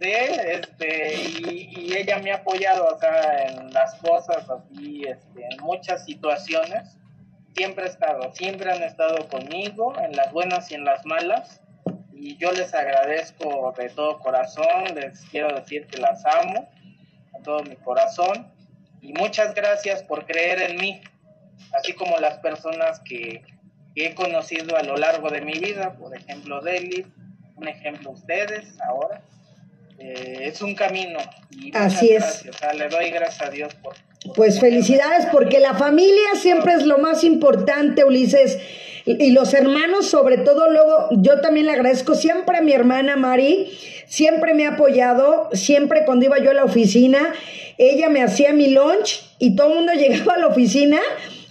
[0.00, 6.04] Sí, este, y, ella me ha apoyado acá en las cosas, así, este, en muchas
[6.04, 6.96] situaciones.
[7.56, 11.60] Siempre ha estado, siempre han estado conmigo, en las buenas y en las malas.
[12.12, 16.68] Y yo les agradezco de todo corazón, les quiero decir que las amo,
[17.32, 18.52] con todo mi corazón.
[19.00, 21.00] Y muchas gracias por creer en mí,
[21.72, 23.42] así como las personas que,
[23.96, 27.04] que he conocido a lo largo de mi vida, por ejemplo, Deli,
[27.56, 29.20] un ejemplo ustedes ahora
[29.98, 31.18] eh, es un camino.
[31.50, 32.44] Y Así es.
[32.76, 33.94] le doy gracias a Dios por...
[34.34, 38.58] pues felicidades porque la familia siempre es lo más importante, Ulises.
[39.04, 43.72] Y los hermanos, sobre todo, luego, yo también le agradezco siempre a mi hermana Mari,
[44.06, 47.32] siempre me ha apoyado, siempre cuando iba yo a la oficina,
[47.78, 50.98] ella me hacía mi lunch y todo el mundo llegaba a la oficina.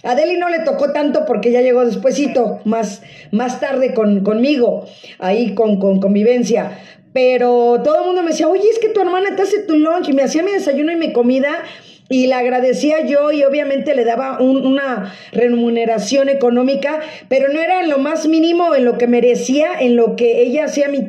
[0.04, 4.86] A Deli no le tocó tanto porque ya llegó despuesito, más, más tarde con, conmigo,
[5.18, 6.78] ahí con, con convivencia.
[7.18, 10.08] Pero todo el mundo me decía, oye, es que tu hermana te hace tu lunch
[10.08, 11.64] y me hacía mi desayuno y mi comida.
[12.08, 17.90] y la agradecía yo y obviamente le daba una remuneración económica, pero no era en
[17.90, 21.08] lo más mínimo, en lo que merecía, en lo que ella hacía mi,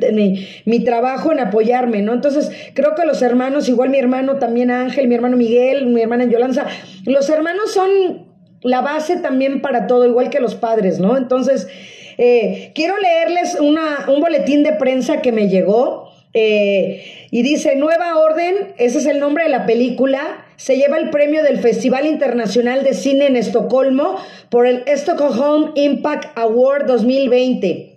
[0.64, 2.12] mi, trabajo en apoyarme, ¿no?
[2.12, 6.24] Entonces creo que los hermanos, igual mi hermano también Ángel, mi hermano Miguel, mi hermana
[6.24, 6.66] Yolanza,
[7.06, 8.26] los hermanos son
[8.62, 11.16] la base también para todo, igual que los padres, ¿no?
[11.16, 11.68] Entonces,
[12.22, 16.12] eh, quiero leerles una, un boletín de prensa que me llegó.
[16.34, 21.08] Eh, y dice, Nueva Orden, ese es el nombre de la película, se lleva el
[21.08, 24.16] premio del Festival Internacional de Cine en Estocolmo
[24.50, 27.89] por el Stockholm Impact Award 2020.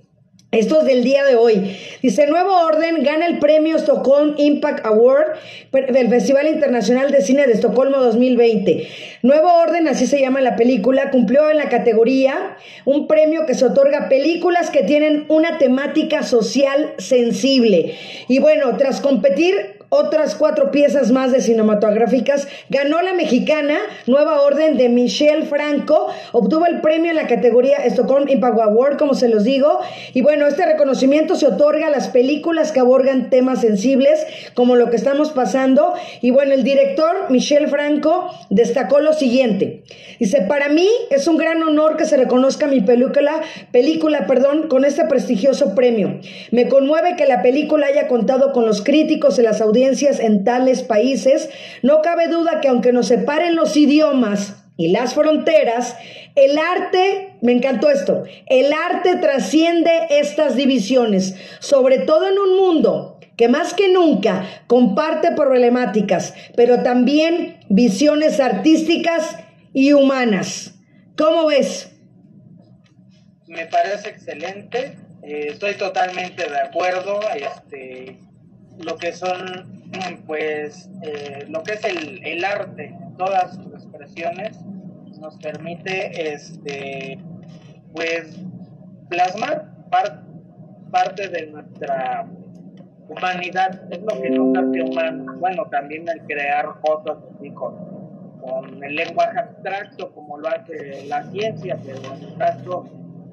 [0.54, 1.76] Esto es del día de hoy.
[2.04, 5.34] Dice, Nuevo Orden gana el premio Stockholm Impact Award
[5.72, 8.88] del Festival Internacional de Cine de Estocolmo 2020.
[9.24, 13.66] Nuevo Orden, así se llama la película, cumplió en la categoría un premio que se
[13.66, 17.96] otorga a películas que tienen una temática social sensible.
[18.28, 22.48] Y bueno, tras competir otras cuatro piezas más de cinematográficas.
[22.70, 23.78] Ganó la mexicana
[24.08, 26.08] Nueva Orden de Michelle Franco.
[26.32, 29.82] Obtuvo el premio en la categoría Stockholm Impact Award, como se los digo.
[30.16, 34.26] Y bueno, este reconocimiento se otorga a las películas que abordan temas sensibles,
[34.56, 35.94] como lo que estamos pasando.
[36.22, 39.84] Y bueno, el director Michelle Franco destacó lo siguiente.
[40.20, 43.42] Dice, para mí es un gran honor que se reconozca mi película,
[43.72, 46.20] película, perdón, con este prestigioso premio.
[46.50, 50.82] Me conmueve que la película haya contado con los críticos y las audiencias en tales
[50.82, 51.50] países,
[51.82, 55.96] no cabe duda que aunque nos separen los idiomas y las fronteras,
[56.36, 63.20] el arte, me encantó esto, el arte trasciende estas divisiones, sobre todo en un mundo
[63.38, 69.38] que más que nunca comparte problemáticas, pero también visiones artísticas
[69.74, 70.76] y humanas.
[71.18, 71.92] ¿Cómo ves?
[73.48, 77.20] Me parece excelente, eh, estoy totalmente de acuerdo.
[77.36, 78.18] Este,
[78.80, 79.92] lo que son,
[80.26, 84.60] pues, eh, lo que es el, el arte, todas sus expresiones,
[85.20, 87.20] nos permite, este,
[87.94, 88.40] pues,
[89.10, 89.72] plasmar
[90.92, 92.26] parte de nuestra
[93.08, 95.40] humanidad, es lo que nos hace humanos.
[95.40, 97.18] Bueno, también el crear cosas
[97.54, 102.90] con, el lenguaje abstracto, como lo hace la ciencia, pero en el caso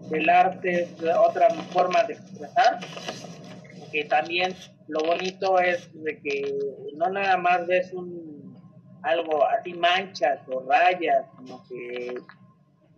[0.08, 2.78] del arte es otra forma de expresar,
[3.90, 4.54] que también
[4.90, 6.58] lo bonito es de que
[6.96, 8.56] no nada más ves un
[9.02, 12.14] algo así manchas o rayas, sino que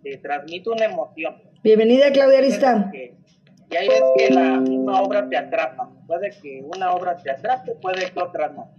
[0.02, 1.36] te transmite una emoción.
[1.62, 2.90] Bienvenida Claudia Arista.
[2.94, 5.90] Y ahí ves que la misma obra te atrapa.
[6.06, 8.74] Puede que una obra te atrape, puede que otra no.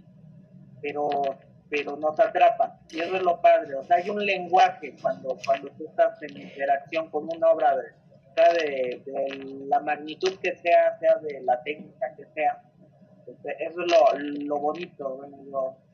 [0.82, 1.08] Pero
[1.70, 2.80] pero nos atrapa.
[2.90, 3.76] Y eso es lo padre.
[3.76, 7.84] O sea, hay un lenguaje cuando, cuando tú estás en interacción con una obra de,
[8.36, 12.62] de, de la magnitud que sea, sea de la técnica que sea
[13.58, 15.20] eso es lo, bonito,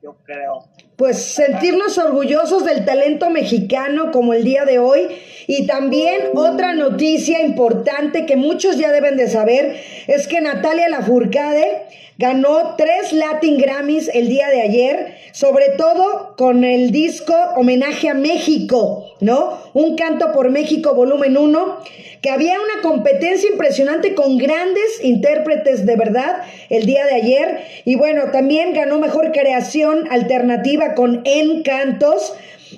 [0.02, 0.64] yo creo.
[0.96, 5.08] Pues sentirnos orgullosos del talento mexicano como el día de hoy.
[5.46, 9.76] Y también otra noticia importante que muchos ya deben de saber
[10.06, 11.86] es que Natalia Lafourcade
[12.18, 18.14] ganó tres Latin Grammys el día de ayer, sobre todo con el disco Homenaje a
[18.14, 19.58] México, ¿no?
[19.74, 21.78] Un canto por México volumen 1,
[22.22, 27.60] que había una competencia impresionante con grandes intérpretes de verdad el día de ayer.
[27.84, 32.34] Y bueno, también ganó mejor creación alternativa con Encantos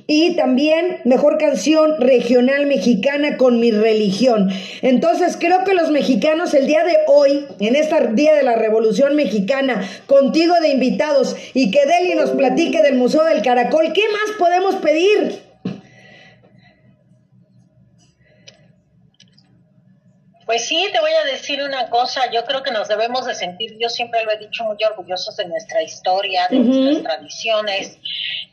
[0.07, 4.51] y también mejor canción regional mexicana con mi religión.
[4.81, 9.17] Entonces creo que los mexicanos el día de hoy, en este día de la Revolución
[9.17, 14.37] Mexicana, contigo de invitados y que Deli nos platique del Museo del Caracol, ¿qué más
[14.39, 15.52] podemos pedir?
[20.53, 23.79] Pues sí, te voy a decir una cosa, yo creo que nos debemos de sentir,
[23.81, 27.97] yo siempre lo he dicho, muy orgullosos de nuestra historia, de nuestras tradiciones,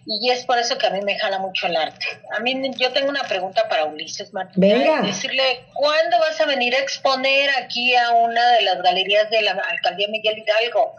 [0.05, 2.05] y es por eso que a mí me jala mucho el arte.
[2.37, 4.61] A mí, yo tengo una pregunta para Ulises Martín.
[4.61, 5.01] Venga.
[5.01, 9.51] Decirle, ¿cuándo vas a venir a exponer aquí a una de las galerías de la
[9.69, 10.95] Alcaldía Miguel Hidalgo?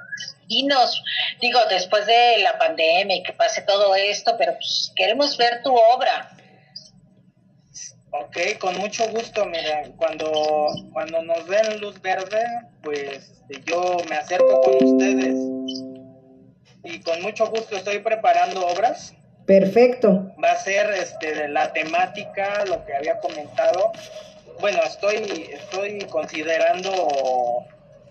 [0.49, 1.03] Dinos,
[1.41, 5.75] digo, después de la pandemia y que pase todo esto, pero pues queremos ver tu
[5.75, 6.31] obra.
[8.13, 12.45] Ok, con mucho gusto, mira, cuando, cuando nos den luz verde,
[12.83, 15.35] pues este, yo me acerco con ustedes
[16.83, 19.15] y con mucho gusto estoy preparando obras.
[19.47, 20.33] Perfecto.
[20.43, 23.93] Va a ser este, de la temática, lo que había comentado.
[24.61, 27.67] Bueno, estoy, estoy considerando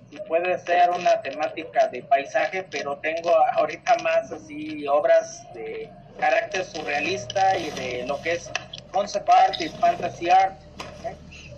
[0.09, 5.89] si puede ser una temática de paisaje, pero tengo ahorita más así obras de
[6.19, 8.49] carácter surrealista y de lo que es
[8.91, 10.59] concept art y fantasy art.
[11.05, 11.15] ¿eh?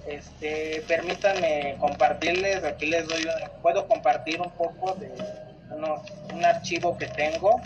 [0.07, 3.27] Este, permítanme compartirles, aquí les doy,
[3.61, 5.09] puedo compartir un poco de
[6.33, 7.61] un archivo que tengo.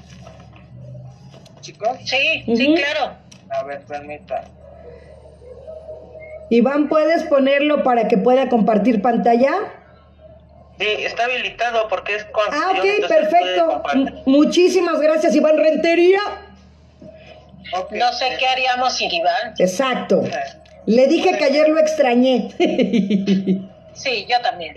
[1.61, 1.97] chicos?
[2.05, 2.75] Sí, sí, Ujú.
[2.75, 3.15] claro.
[3.49, 4.43] A ver, permita.
[6.49, 9.51] Iván, ¿puedes ponerlo para que pueda compartir pantalla?
[10.77, 13.83] Sí, está habilitado porque es con Ah, ok, perfecto.
[14.25, 16.19] muchísimas gracias, Iván Rentería.
[17.91, 19.53] No sé qué haríamos sin Iván.
[19.57, 20.23] Exacto.
[20.85, 22.49] Le dije que ayer lo extrañé.
[23.95, 24.75] Sí, yo también.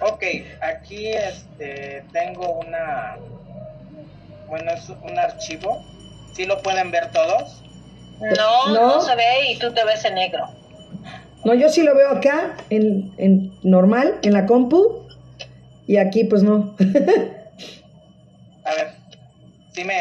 [0.00, 0.22] ok,
[0.60, 3.16] aquí este, tengo una.
[4.48, 5.84] Bueno, es un archivo.
[6.34, 7.62] ¿Sí lo pueden ver todos?
[8.20, 8.94] No, No.
[8.96, 10.48] no, se ve y tú te ves en negro.
[11.44, 15.06] No, yo sí lo veo acá, en, en normal, en la compu.
[15.86, 16.74] Y aquí, pues no.
[18.64, 18.88] A ver,
[19.74, 19.94] sí me.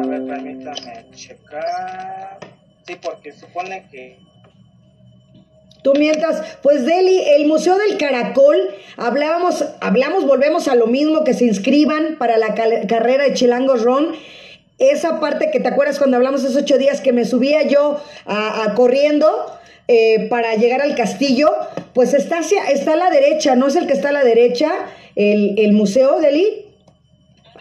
[0.00, 2.38] A ver, permítame checar.
[2.86, 4.18] Sí, porque supone que.
[5.82, 8.56] Tú mientras, pues Deli, el Museo del Caracol,
[8.96, 14.14] hablábamos, hablamos, volvemos a lo mismo, que se inscriban para la carrera de Chilangos Ron.
[14.78, 18.64] Esa parte que te acuerdas cuando hablamos esos ocho días que me subía yo a,
[18.64, 19.30] a corriendo
[19.86, 21.50] eh, para llegar al castillo,
[21.92, 24.72] pues está, hacia, está a la derecha, ¿no es el que está a la derecha,
[25.14, 26.63] el, el museo, Deli?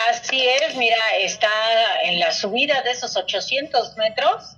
[0.09, 1.49] Así es, mira, está
[2.03, 4.55] en la subida de esos 800 metros,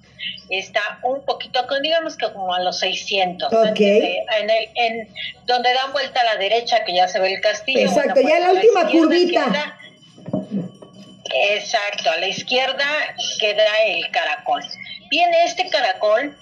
[0.49, 3.51] está un poquito, con- digamos que como a los 600.
[3.51, 3.59] ¿no?
[3.61, 3.79] Ok.
[3.79, 5.13] En el, en,
[5.45, 7.81] donde dan vuelta a la derecha, que ya se ve el castillo.
[7.81, 9.77] Exacto, ya pues, la última curvita.
[11.49, 12.85] Exacto, a la izquierda
[13.39, 14.61] queda el caracol.
[15.09, 16.37] Bien, este caracol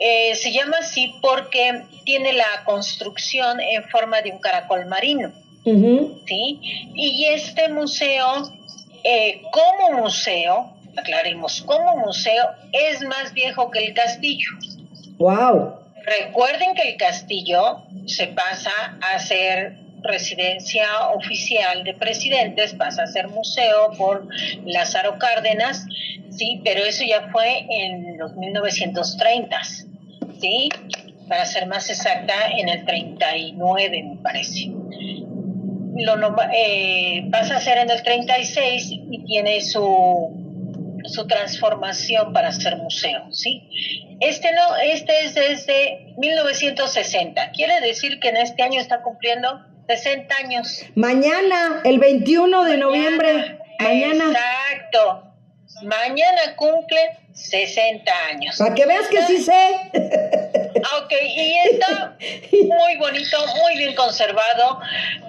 [0.00, 5.32] eh, se llama así porque tiene la construcción en forma de un caracol marino.
[5.64, 6.60] ¿Sí?
[6.94, 8.50] Y este museo,
[9.02, 14.50] eh, como museo, aclaremos, como museo, es más viejo que el castillo.
[15.18, 15.74] Wow.
[16.04, 23.28] Recuerden que el castillo se pasa a ser residencia oficial de presidentes, pasa a ser
[23.28, 24.28] museo por
[24.66, 25.86] Lázaro Cárdenas,
[26.30, 29.56] sí, pero eso ya fue en los 1930,
[30.38, 30.68] sí,
[31.26, 34.70] para ser más exacta, en el 39 me parece
[36.02, 42.76] lo eh, pasa a ser en el 36 y tiene su, su transformación para ser
[42.76, 43.68] museo, ¿sí?
[44.20, 47.50] Este no, este es desde 1960.
[47.52, 50.82] Quiere decir que en este año está cumpliendo 60 años.
[50.94, 53.58] Mañana, el 21 de noviembre.
[53.78, 54.24] Mañana.
[54.30, 55.34] Exacto.
[55.82, 56.98] Mañana cumple
[57.34, 58.56] 60 años.
[58.56, 59.76] Para que veas que sí sé.
[60.84, 62.16] Ah, Ok, y está
[62.50, 64.80] muy bonito, muy bien conservado.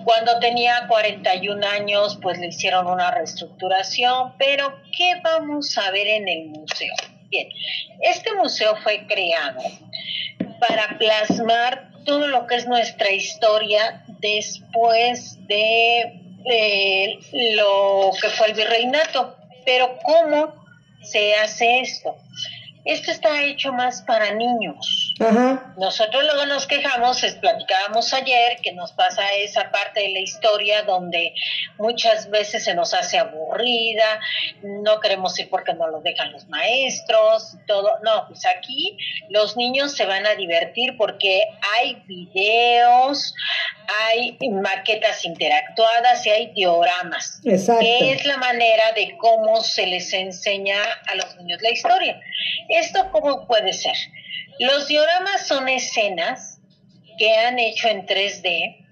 [0.04, 6.28] Cuando tenía 41 años, pues le hicieron una reestructuración, pero ¿qué vamos a ver en
[6.28, 6.94] el museo?
[7.30, 7.48] Bien,
[8.02, 9.62] este museo fue creado
[10.60, 17.20] para plasmar todo lo que es nuestra historia después de eh,
[17.56, 19.36] lo que fue el virreinato.
[19.66, 20.65] Pero ¿cómo
[21.06, 22.18] se hace esto?
[22.86, 25.16] Esto está hecho más para niños.
[25.20, 25.74] Ajá.
[25.76, 30.84] Nosotros luego nos quejamos, es, platicábamos ayer, que nos pasa esa parte de la historia
[30.84, 31.34] donde
[31.80, 34.20] muchas veces se nos hace aburrida,
[34.62, 37.90] no queremos ir porque no lo dejan los maestros, todo.
[38.04, 38.96] No, pues aquí
[39.30, 41.42] los niños se van a divertir porque
[41.76, 43.34] hay videos,
[43.88, 47.82] hay maquetas interactuadas y hay dioramas Exacto.
[47.82, 50.78] que es la manera de cómo se les enseña
[51.08, 52.20] a los niños la historia.
[52.70, 53.96] ¿Esto cómo puede ser?
[54.60, 56.60] Los dioramas son escenas
[57.18, 58.86] que han hecho en 3D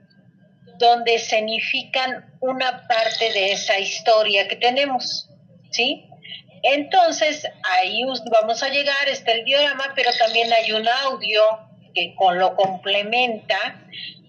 [0.78, 5.30] donde escenifican una parte de esa historia que tenemos,
[5.72, 6.10] ¿sí?
[6.64, 7.46] Entonces,
[7.78, 11.42] ahí vamos a llegar, está el diorama, pero también hay un audio
[11.94, 13.58] que con lo complementa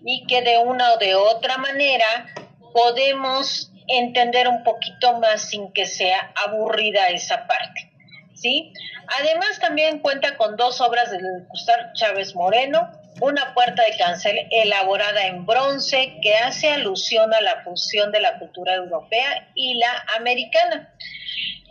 [0.05, 2.35] y que de una o de otra manera
[2.73, 7.93] podemos entender un poquito más sin que sea aburrida esa parte,
[8.35, 8.73] ¿sí?
[9.19, 12.91] Además también cuenta con dos obras de Gustavo Chávez Moreno,
[13.21, 18.39] una puerta de cancel elaborada en bronce que hace alusión a la fusión de la
[18.39, 20.93] cultura europea y la americana.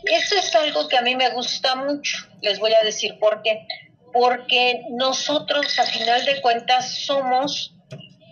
[0.06, 2.28] Esto es algo que a mí me gusta mucho.
[2.41, 3.66] Les voy a decir por qué.
[4.14, 7.76] Porque nosotros, a final de cuentas, somos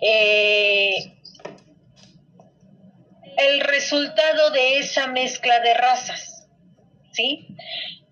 [0.01, 1.17] eh,
[3.37, 6.47] el resultado de esa mezcla de razas.
[7.11, 7.47] ¿Sí?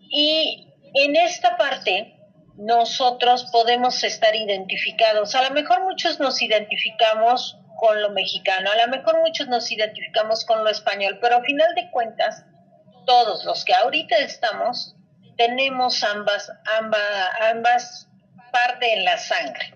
[0.09, 2.19] Y en esta parte,
[2.59, 5.33] nosotros podemos estar identificados.
[5.35, 10.43] A lo mejor muchos nos identificamos con lo mexicano, a lo mejor muchos nos identificamos
[10.43, 12.43] con lo español, pero a final de cuentas,
[13.05, 14.95] todos los que ahorita estamos
[15.39, 17.01] tenemos ambas, ambas,
[17.49, 18.07] ambas
[18.51, 19.73] partes en la sangre,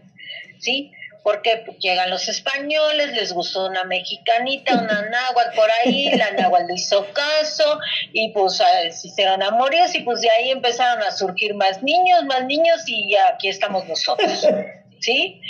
[0.59, 0.91] ¿sí?
[1.24, 6.74] porque llegan los españoles, les gustó una mexicanita, una náhuatl por ahí, la náhuatl le
[6.74, 7.80] hizo caso
[8.11, 12.43] y pues se hicieron amoríos y pues de ahí empezaron a surgir más niños, más
[12.45, 14.45] niños y ya aquí estamos nosotros.
[14.99, 15.41] ¿Sí?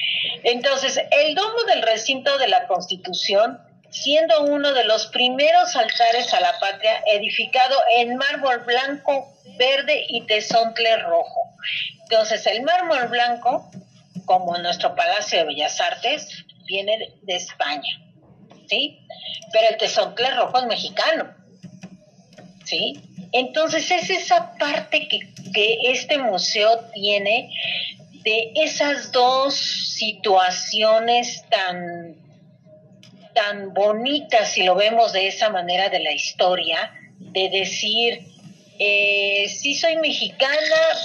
[0.44, 3.60] Entonces, el domo del recinto de la Constitución,
[3.94, 10.26] siendo uno de los primeros altares a la patria, edificado en mármol blanco, verde y
[10.26, 11.56] tezontle rojo.
[12.04, 13.72] Entonces, el mármol blanco
[14.26, 18.02] como nuestro Palacio de Bellas Artes, viene de, España,
[18.70, 19.00] ¿sí?
[19.52, 21.34] Pero el tesoncle rojo es mexicano,
[22.64, 23.02] ¿sí?
[23.32, 25.20] Entonces es esa parte que,
[25.54, 27.52] que este museo tiene
[28.24, 32.16] de esas dos situaciones tan,
[33.34, 38.34] tan bonitas, si lo vemos de esa manera de la historia, de decir,
[38.80, 40.58] eh, sí soy mexicana,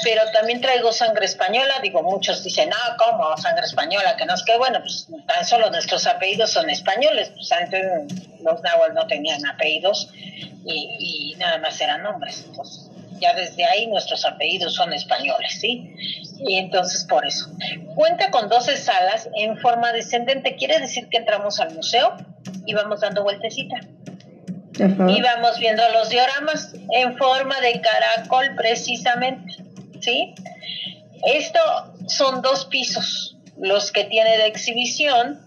[0.03, 1.74] pero también traigo sangre española.
[1.83, 3.37] Digo, muchos dicen, ah, ¿cómo?
[3.37, 7.31] Sangre española, que no es que, bueno, pues tan solo nuestros apellidos son españoles.
[7.35, 7.85] Pues antes
[8.43, 10.09] los náhuatl no tenían apellidos
[10.64, 12.45] y, nada más eran nombres.
[12.47, 12.88] Entonces,
[13.21, 15.95] ya desde ahí nuestros apellidos son españoles, ¿sí?
[16.47, 17.51] Y entonces por eso.
[17.95, 22.16] Cuenta con 12 salas en forma descendente, quiere decir que entramos al museo
[22.66, 23.77] y vamos dando vueltecita
[24.79, 29.57] y vamos viendo los dioramas en forma de caracol precisamente,
[30.01, 30.35] ¿sí?
[31.25, 31.59] Esto
[32.07, 35.41] son dos pisos, los que tiene de exhibición,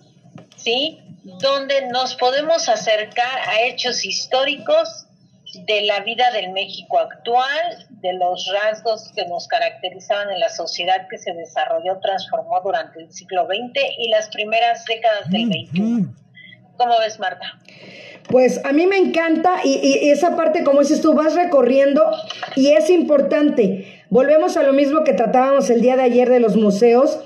[0.58, 1.00] ¿sí?
[1.24, 5.06] Donde nos podemos acercar a hechos históricos
[5.54, 11.08] de la vida del México actual, de los rasgos que nos caracterizaban en la sociedad
[11.10, 16.22] que se desarrolló, transformó durante el siglo XX y las primeras décadas del XXI.
[16.78, 17.60] ¿Cómo ves, Marta?
[18.30, 22.04] Pues a mí me encanta y, esa parte, como dices tú, vas recorriendo
[22.56, 24.04] y es importante.
[24.10, 27.20] Volvemos a lo mismo que tratábamos el día de ayer de los museos,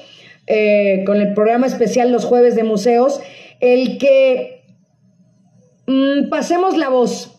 [0.47, 3.21] eh, con el programa especial los jueves de museos,
[3.59, 4.63] el que
[5.88, 7.34] mm, pasemos la voz,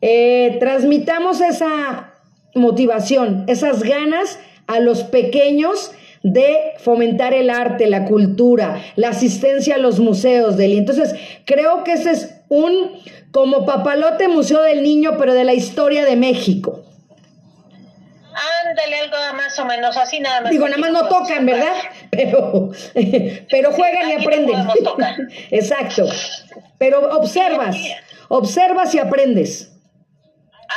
[0.00, 2.14] eh, transmitamos esa
[2.54, 5.92] motivación, esas ganas a los pequeños
[6.22, 10.76] de fomentar el arte, la cultura, la asistencia a los museos, Deli.
[10.76, 16.04] Entonces, creo que ese es un como papalote museo del niño, pero de la historia
[16.04, 16.82] de México.
[18.66, 20.50] Ándale, algo más o menos así, nada más.
[20.50, 21.74] Digo, nada más no tocan, ¿verdad?
[22.10, 22.70] Pero,
[23.50, 24.56] pero juegan y aprenden.
[25.50, 26.06] Exacto.
[26.78, 27.76] Pero observas,
[28.28, 29.75] observas y aprendes.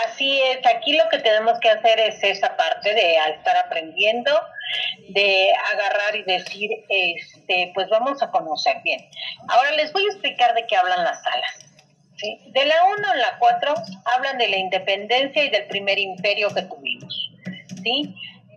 [0.05, 4.31] Así es, aquí lo que tenemos que hacer es esa parte de estar aprendiendo,
[5.09, 9.09] de agarrar y decir, este, pues vamos a conocer bien.
[9.47, 11.65] Ahora les voy a explicar de qué hablan las salas.
[12.47, 13.73] De la 1 a la 4
[14.17, 17.31] hablan de la independencia y del primer imperio que tuvimos.
[17.81, 18.13] ¿sí?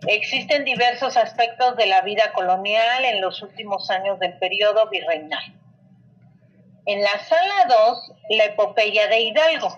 [0.07, 5.43] Existen diversos aspectos de la vida colonial en los últimos años del periodo virreinal.
[6.85, 9.77] En la sala 2, la epopeya de Hidalgo,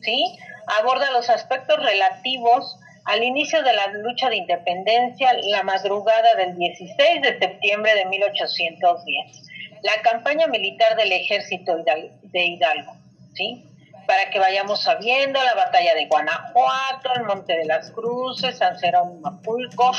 [0.00, 0.36] ¿sí?
[0.78, 7.22] Aborda los aspectos relativos al inicio de la lucha de independencia, la madrugada del 16
[7.22, 9.42] de septiembre de 1810,
[9.82, 12.92] la campaña militar del ejército de Hidalgo,
[13.34, 13.66] ¿sí?
[14.06, 19.40] Para que vayamos sabiendo la batalla de Guanajuato, el Monte de las Cruces, San Jerónimo
[19.42, 19.92] Pulco,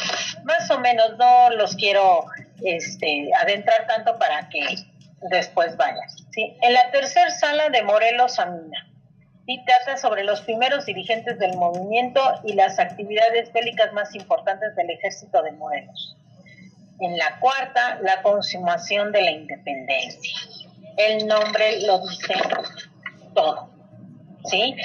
[0.44, 2.26] más o menos no los quiero
[2.64, 4.62] este, adentrar tanto para que
[5.30, 6.56] después vayan, ¿sí?
[6.62, 8.91] En la tercera sala de Morelos Amina,
[9.66, 15.42] trata sobre los primeros dirigentes del movimiento y las actividades bélicas más importantes del ejército
[15.42, 16.16] de Morelos.
[17.00, 20.40] En la cuarta, la consumación de la independencia.
[20.98, 22.36] El nombre lo dice
[23.34, 23.70] todo.
[24.46, 24.76] ¿Sí?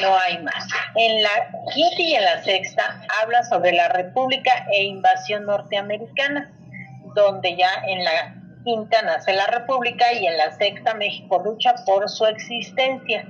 [0.00, 0.66] No hay más.
[0.96, 1.30] En la
[1.72, 6.52] quinta y en la sexta habla sobre la República e invasión norteamericana,
[7.14, 12.08] donde ya en la quinta nace la República y en la sexta México lucha por
[12.08, 13.24] su existencia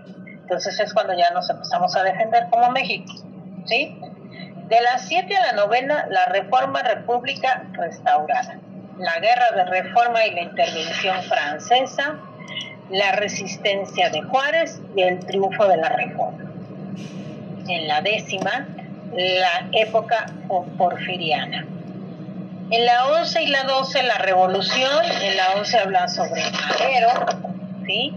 [0.45, 3.11] entonces es cuando ya nos empezamos a defender como México,
[3.65, 3.99] ¿sí?
[4.69, 8.59] De las 7 a la novena, la reforma república restaurada,
[8.99, 12.17] la guerra de reforma y la intervención francesa,
[12.91, 16.45] la resistencia de Juárez y el triunfo de la reforma.
[17.67, 18.67] En la décima,
[19.15, 20.27] la época
[20.77, 21.65] porfiriana.
[22.71, 25.05] En la 11 y la 12, la revolución.
[25.23, 27.54] En la 11 habla sobre Madero,
[27.87, 28.13] ¿sí?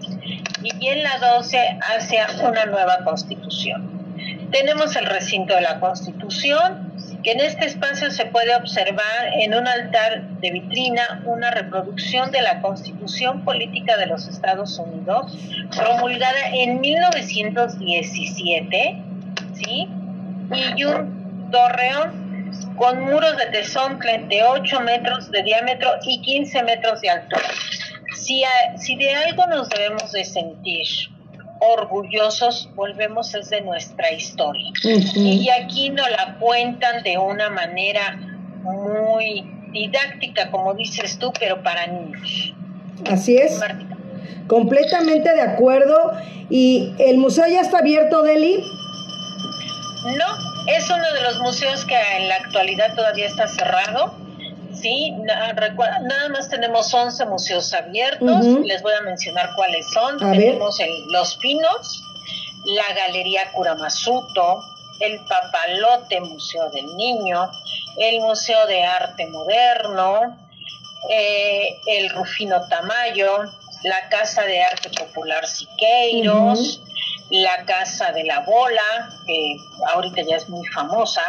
[0.62, 3.98] y en la 12 hacia una nueva constitución.
[4.52, 6.92] Tenemos el recinto de la constitución,
[7.24, 12.42] que en este espacio se puede observar en un altar de vitrina una reproducción de
[12.42, 15.38] la constitución política de los Estados Unidos,
[15.76, 19.04] promulgada en 1917,
[19.54, 19.90] ¿sí?
[20.76, 22.28] Y un torreón
[22.78, 27.44] con muros de tesontle de 8 metros de diámetro y 15 metros de altura.
[28.18, 28.44] Si,
[28.78, 30.88] si de algo nos debemos de sentir
[31.60, 34.72] orgullosos, volvemos desde nuestra historia.
[35.16, 38.18] Y aquí nos la cuentan de una manera
[38.64, 42.54] muy didáctica, como dices tú, pero para niños.
[43.10, 43.60] Así es.
[44.48, 46.14] Completamente de acuerdo.
[46.50, 48.64] ¿Y el museo ya está abierto, Deli?
[50.06, 54.16] No, es uno de los museos que en la actualidad todavía está cerrado.
[54.82, 58.46] Sí, nada más tenemos 11 museos abiertos.
[58.64, 60.18] Les voy a mencionar cuáles son.
[60.20, 62.04] tenemos Los Pinos,
[62.66, 64.64] la Galería Kuramasuto,
[65.00, 67.50] el Papalote Museo del Niño,
[67.98, 70.38] el Museo de Arte Moderno,
[71.10, 73.44] eh, el Rufino Tamayo,
[73.84, 76.82] la Casa de Arte Popular Siqueiros,
[77.30, 79.58] la Casa de la Bola, que
[79.94, 81.22] ahorita ya es muy famosa,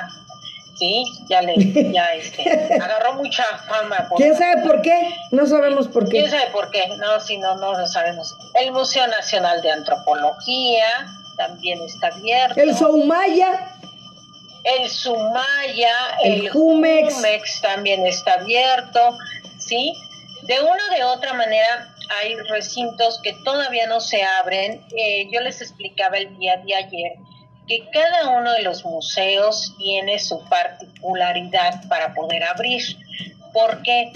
[0.78, 4.08] sí, ya le, ya este, agarró mucha fama.
[4.16, 5.14] ¿Quién sabe por qué?
[5.30, 6.10] No sabemos por qué.
[6.10, 6.86] ¿Quién sabe por qué?
[6.98, 8.36] No, si no, no lo sabemos.
[8.54, 11.06] El Museo Nacional de Antropología
[11.36, 12.60] también está abierto.
[12.60, 13.74] El Soumaya.
[14.64, 17.60] El Sumaya, el, el Jumex.
[17.62, 19.00] también está abierto,
[19.58, 19.94] ¿sí?
[20.42, 24.84] De una o de otra manera, hay recintos que todavía no se abren.
[24.96, 27.12] Eh, yo les explicaba el día de ayer
[27.68, 32.82] que cada uno de los museos tiene su particularidad para poder abrir.
[33.52, 34.12] ¿Por qué?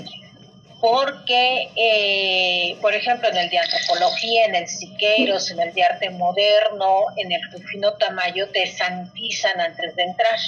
[0.80, 6.10] Porque, eh, por ejemplo, en el de antropología, en el Siqueiros, en el de arte
[6.10, 10.38] moderno, en el Rufino Tamayo, te sanitizan antes de entrar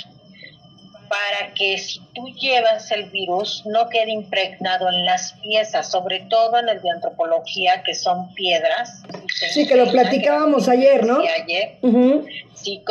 [1.09, 6.59] para que si tú llevas el virus no quede impregnado en las piezas, sobre todo
[6.59, 9.03] en el de antropología, que son piedras.
[9.53, 11.21] Sí, que lo platicábamos ayer, ¿no?
[11.21, 11.79] Sí, ayer.
[12.55, 12.83] Sí,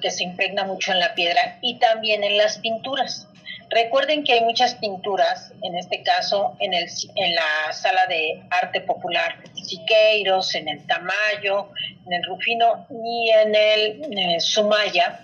[0.00, 3.28] que se impregna mucho en la piedra y también en las pinturas.
[3.70, 8.80] Recuerden que hay muchas pinturas, en este caso en, el, en la sala de arte
[8.80, 11.68] popular Siqueiros, en el Tamayo,
[12.06, 15.20] en el Rufino y en el, en el Sumaya,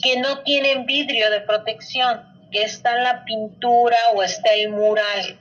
[0.00, 5.38] que no tienen vidrio de protección, que está la pintura o está el mural,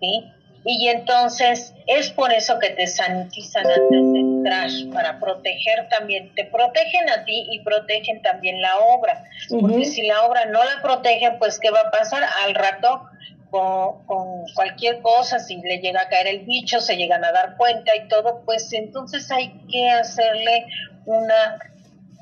[0.00, 0.32] ¿sí?
[0.64, 6.44] Y entonces es por eso que te sanitizan antes de entrar, para proteger también, te
[6.44, 11.38] protegen a ti y protegen también la obra, porque si la obra no la protegen,
[11.38, 12.24] pues ¿qué va a pasar?
[12.44, 13.06] Al rato
[13.50, 17.56] con, con, cualquier cosa, si le llega a caer el bicho, se llegan a dar
[17.56, 20.66] cuenta y todo, pues entonces hay que hacerle
[21.06, 21.58] una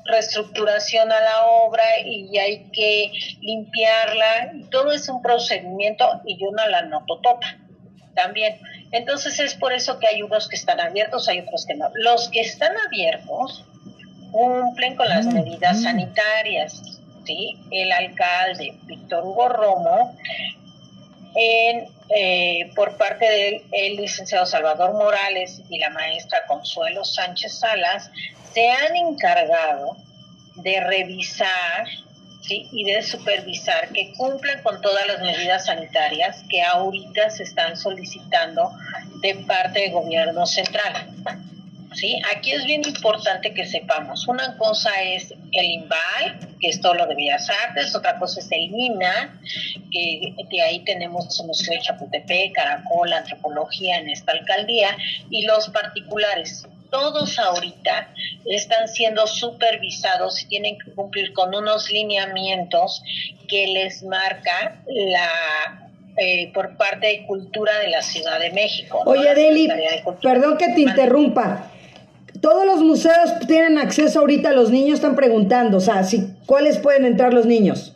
[0.09, 4.53] reestructuración a la obra y hay que limpiarla.
[4.69, 7.39] Todo es un procedimiento y yo no la noto toda
[8.15, 8.59] también.
[8.91, 11.89] Entonces es por eso que hay unos que están abiertos, hay otros que no.
[11.95, 13.65] Los que están abiertos
[14.31, 16.81] cumplen con las medidas sanitarias.
[17.25, 17.57] ¿sí?
[17.71, 20.17] El alcalde Víctor Hugo Romo,
[21.39, 28.11] en, eh, por parte del licenciado Salvador Morales y la maestra Consuelo Sánchez Salas,
[28.53, 29.95] se han encargado
[30.55, 31.87] de revisar
[32.49, 38.71] y de supervisar que cumplan con todas las medidas sanitarias que ahorita se están solicitando
[39.21, 41.09] de parte del gobierno central.
[41.93, 42.21] ¿Sí?
[42.35, 47.07] Aquí es bien importante que sepamos, una cosa es el INVAL, que es todo lo
[47.07, 49.39] de Bellas Artes, otra cosa es el INA,
[49.91, 54.95] que de ahí tenemos el Museo de Chapultepec, Caracol, Antropología en esta alcaldía,
[55.29, 58.09] y los particulares, todos ahorita
[58.45, 63.03] están siendo supervisados y tienen que cumplir con unos lineamientos
[63.47, 65.85] que les marca la
[66.17, 69.01] eh, por parte de cultura de la Ciudad de México.
[69.05, 69.69] Oye, Adeli,
[70.21, 71.71] perdón que te interrumpa.
[72.41, 77.05] Todos los museos tienen acceso ahorita, los niños están preguntando, o sea, si, ¿cuáles pueden
[77.05, 77.93] entrar los niños?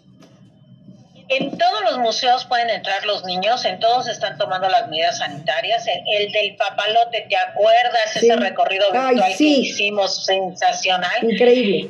[1.30, 5.86] En todos los museos pueden entrar los niños, en todos están tomando las medidas sanitarias.
[5.88, 8.16] El, del papalote, ¿te acuerdas?
[8.16, 11.24] Ese recorrido virtual que hicimos sensacional.
[11.24, 11.90] Increíble.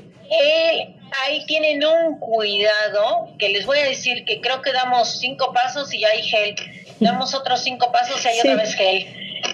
[1.26, 5.94] ahí tienen un cuidado que les voy a decir que creo que damos cinco pasos
[5.94, 6.56] y ya hay gel.
[7.00, 9.08] Damos otros cinco pasos y hay otra vez gel.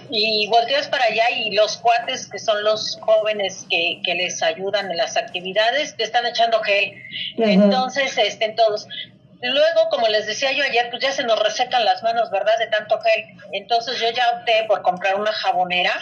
[0.10, 4.90] Y volteas para allá y los cuates, que son los jóvenes que, que les ayudan
[4.90, 6.94] en las actividades, te están echando gel.
[7.38, 8.88] Entonces, estén todos.
[9.42, 12.58] Luego, como les decía yo ayer, pues ya se nos resecan las manos, ¿verdad?
[12.60, 13.26] De tanto gel.
[13.54, 15.94] Entonces yo ya opté por comprar una jabonera,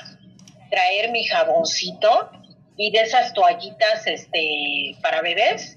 [0.72, 2.32] traer mi jaboncito
[2.78, 5.77] y de esas toallitas este, para bebés.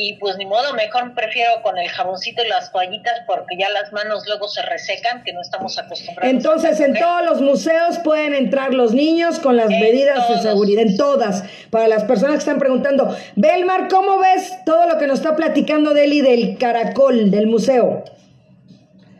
[0.00, 3.92] Y pues ni modo, mejor prefiero con el jaboncito y las toallitas porque ya las
[3.92, 6.32] manos luego se resecan, que no estamos acostumbrados.
[6.32, 10.96] Entonces, en todos los museos pueden entrar los niños con las medidas de seguridad, en
[10.96, 13.16] todas, para las personas que están preguntando.
[13.34, 18.04] Belmar, ¿cómo ves todo lo que nos está platicando Deli del caracol, del museo?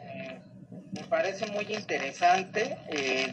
[0.05, 0.39] Eh,
[0.93, 2.79] me parece muy interesante.
[2.89, 3.33] Eh,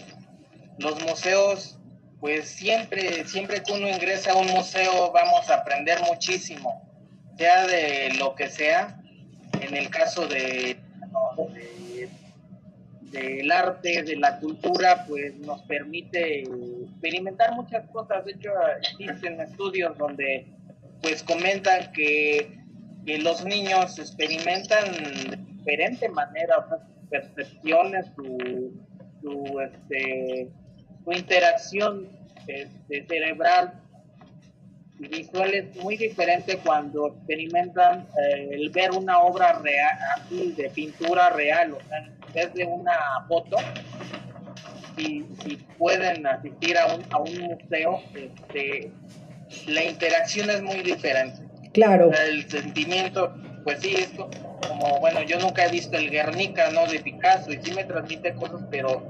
[0.79, 1.77] los museos
[2.19, 6.84] pues siempre, siempre que uno ingresa a un museo vamos a aprender muchísimo,
[7.37, 9.01] sea de lo que sea.
[9.61, 10.77] En el caso de,
[13.11, 18.25] del arte, de la cultura, pues nos permite experimentar muchas cosas.
[18.25, 20.45] De hecho, existen estudios donde
[21.01, 22.57] pues comentan que,
[23.05, 24.91] que los niños experimentan
[25.29, 28.73] de diferente manera, sus percepciones, su,
[29.21, 30.49] su este,
[31.03, 32.07] su interacción
[32.47, 33.84] este, cerebral
[34.99, 39.97] visual es muy diferente cuando experimentan eh, el ver una obra real,
[40.29, 43.57] de pintura real, o sea, en vez de una foto,
[44.97, 48.91] si, si pueden asistir a un, a un museo, este,
[49.67, 51.43] la interacción es muy diferente.
[51.73, 52.11] Claro.
[52.13, 54.29] El sentimiento, pues sí, esto,
[54.67, 56.87] como, bueno, yo nunca he visto el Guernica, ¿no?
[56.87, 59.03] De Picasso, y sí me transmite cosas, pero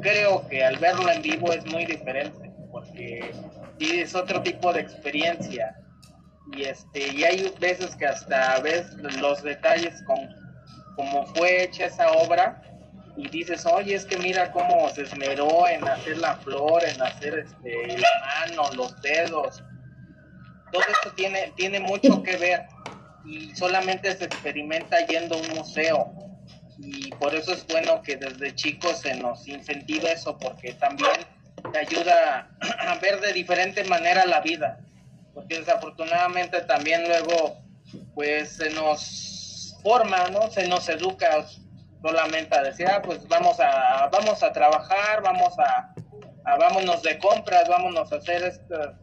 [0.00, 3.32] creo que al verlo en vivo es muy diferente, porque
[3.78, 5.76] es otro tipo de experiencia.
[6.52, 10.16] Y este, y hay veces que hasta ves los detalles con
[10.94, 12.62] cómo fue hecha esa obra
[13.16, 17.38] y dices, oye, es que mira cómo se esmeró en hacer la flor, en hacer
[17.38, 19.62] este, la mano, los dedos.
[20.72, 22.66] Todo esto tiene, tiene mucho que ver
[23.24, 26.26] y solamente se experimenta yendo a un museo
[26.78, 31.26] y por eso es bueno que desde chicos se nos incentive eso, porque también
[31.72, 32.48] te ayuda
[32.78, 34.80] a ver de diferente manera la vida,
[35.34, 37.58] porque desafortunadamente también luego
[38.14, 40.50] pues se nos forma, ¿no?
[40.50, 41.46] Se nos educa
[42.02, 45.94] solamente a decir, ah, pues vamos a, vamos a trabajar, vamos a,
[46.44, 48.94] a vámonos de compras, vámonos a hacer estas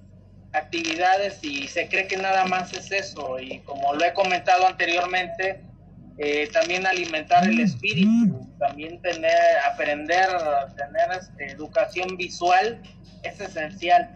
[0.54, 5.64] actividades y se cree que nada más es eso y como lo he comentado anteriormente,
[6.18, 9.34] eh, también alimentar el espíritu, también tener,
[9.72, 10.28] aprender,
[10.76, 12.82] tener este, educación visual
[13.24, 14.14] es esencial.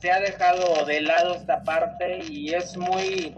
[0.00, 3.34] Se ha dejado de lado esta parte y es muy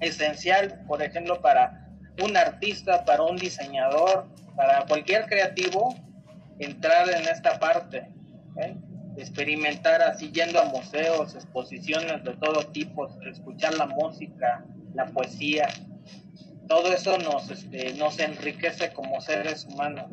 [0.00, 1.88] esencial, por ejemplo, para
[2.22, 5.94] un artista, para un diseñador, para cualquier creativo,
[6.58, 8.08] entrar en esta parte,
[8.56, 8.76] ¿eh?
[9.16, 14.64] experimentar así yendo a museos, exposiciones de todo tipo, escuchar la música,
[14.94, 15.68] la poesía,
[16.68, 20.06] todo eso nos, este, nos enriquece como seres humanos.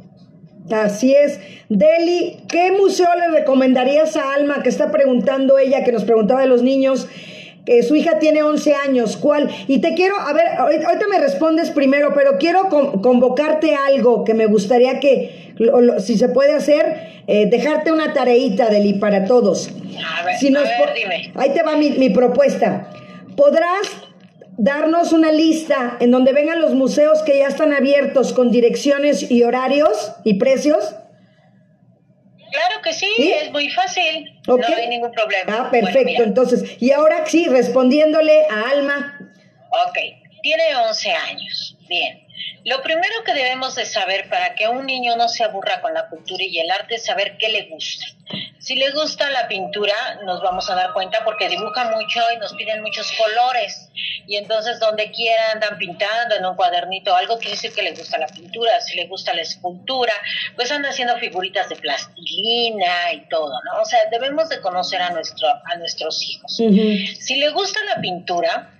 [0.72, 1.40] Así es.
[1.70, 6.48] Deli, ¿qué museo le recomendarías a Alma que está preguntando ella, que nos preguntaba de
[6.48, 7.08] los niños?
[7.66, 9.50] que su hija tiene 11 años, ¿cuál?
[9.68, 14.48] Y te quiero, a ver, ahorita me respondes primero, pero quiero convocarte algo que me
[14.48, 15.54] gustaría que,
[16.00, 19.70] si se puede hacer, eh, dejarte una tareita, Deli, para todos.
[19.70, 21.32] A ver, a ver dime.
[21.36, 22.90] Ahí te va mi, mi propuesta.
[23.38, 23.88] ¿Podrás
[24.58, 29.44] darnos una lista en donde vengan los museos que ya están abiertos con direcciones y
[29.44, 30.96] horarios y precios?
[32.52, 34.30] Claro que sí, es muy fácil.
[34.48, 35.66] No hay ningún problema.
[35.66, 36.22] Ah, perfecto.
[36.22, 39.18] Entonces, y ahora sí, respondiéndole a Alma.
[39.88, 39.98] Ok,
[40.44, 41.78] tiene 11 años.
[41.90, 42.23] Bien.
[42.66, 46.08] Lo primero que debemos de saber para que un niño no se aburra con la
[46.08, 48.06] cultura y el arte es saber qué le gusta.
[48.60, 52.54] Si le gusta la pintura, nos vamos a dar cuenta porque dibuja mucho y nos
[52.54, 53.90] piden muchos colores.
[54.26, 57.92] Y entonces donde quiera andan pintando en un cuadernito o algo, quiere decir que le
[57.92, 58.80] gusta la pintura.
[58.80, 60.14] Si le gusta la escultura,
[60.56, 63.82] pues anda haciendo figuritas de plastilina y todo, ¿no?
[63.82, 66.56] O sea, debemos de conocer a, nuestro, a nuestros hijos.
[66.56, 68.72] Si le gusta la pintura,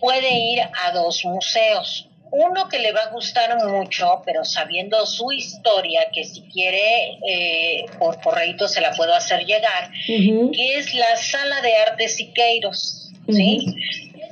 [0.00, 5.30] puede ir a dos museos uno que le va a gustar mucho, pero sabiendo su
[5.32, 11.14] historia, que si quiere, eh, por correito se la puedo hacer llegar, que es la
[11.16, 13.76] Sala de Arte Siqueiros, ¿sí?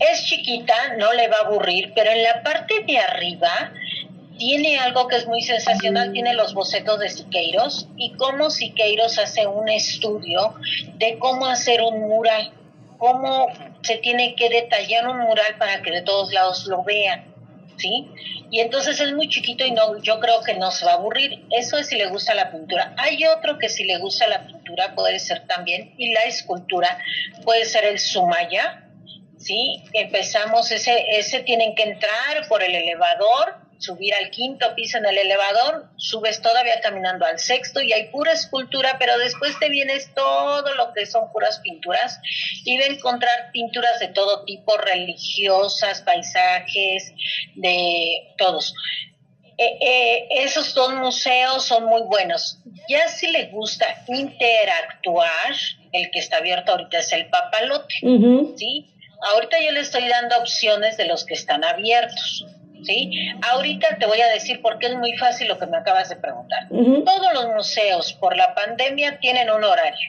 [0.00, 3.70] Es chiquita, no le va a aburrir, pero en la parte de arriba
[4.38, 9.46] tiene algo que es muy sensacional, tiene los bocetos de Siqueiros y cómo Siqueiros hace
[9.46, 10.54] un estudio
[10.94, 12.50] de cómo hacer un mural,
[12.96, 13.48] cómo
[13.82, 17.29] se tiene que detallar un mural para que de todos lados lo vean.
[17.80, 18.08] ¿Sí?
[18.50, 21.44] Y entonces es muy chiquito y no, yo creo que no se va a aburrir.
[21.50, 22.94] Eso es si le gusta la pintura.
[22.98, 26.98] Hay otro que si le gusta la pintura puede ser también, y la escultura
[27.44, 28.84] puede ser el sumaya,
[29.38, 29.82] ¿sí?
[29.92, 35.18] Empezamos, ese, ese tienen que entrar por el elevador subir al quinto piso en el
[35.18, 40.74] elevador, subes todavía caminando al sexto y hay pura escultura, pero después te vienes todo
[40.74, 42.20] lo que son puras pinturas
[42.64, 47.12] y de encontrar pinturas de todo tipo, religiosas, paisajes,
[47.54, 48.74] de todos.
[49.56, 52.58] Eh, eh, esos dos museos son muy buenos.
[52.88, 55.54] Ya si le gusta interactuar,
[55.92, 57.94] el que está abierto ahorita es el Papalote,
[58.56, 58.90] ¿sí?
[59.34, 62.46] Ahorita yo le estoy dando opciones de los que están abiertos.
[62.84, 63.10] ¿Sí?
[63.42, 66.16] Ahorita te voy a decir por qué es muy fácil lo que me acabas de
[66.16, 66.68] preguntar.
[66.68, 70.08] Todos los museos por la pandemia tienen un horario.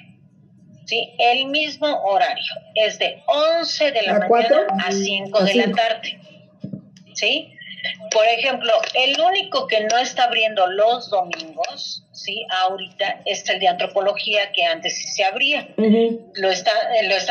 [0.86, 1.14] ¿Sí?
[1.20, 6.20] El mismo horario es de 11 de la mañana a 5 de la tarde.
[7.14, 7.54] ¿Sí?
[8.12, 13.70] Por ejemplo, el único que no está abriendo los domingos, sí, ahorita es el de
[13.70, 15.68] antropología que antes sí se abría.
[15.78, 16.72] Lo está
[17.04, 17.30] lo están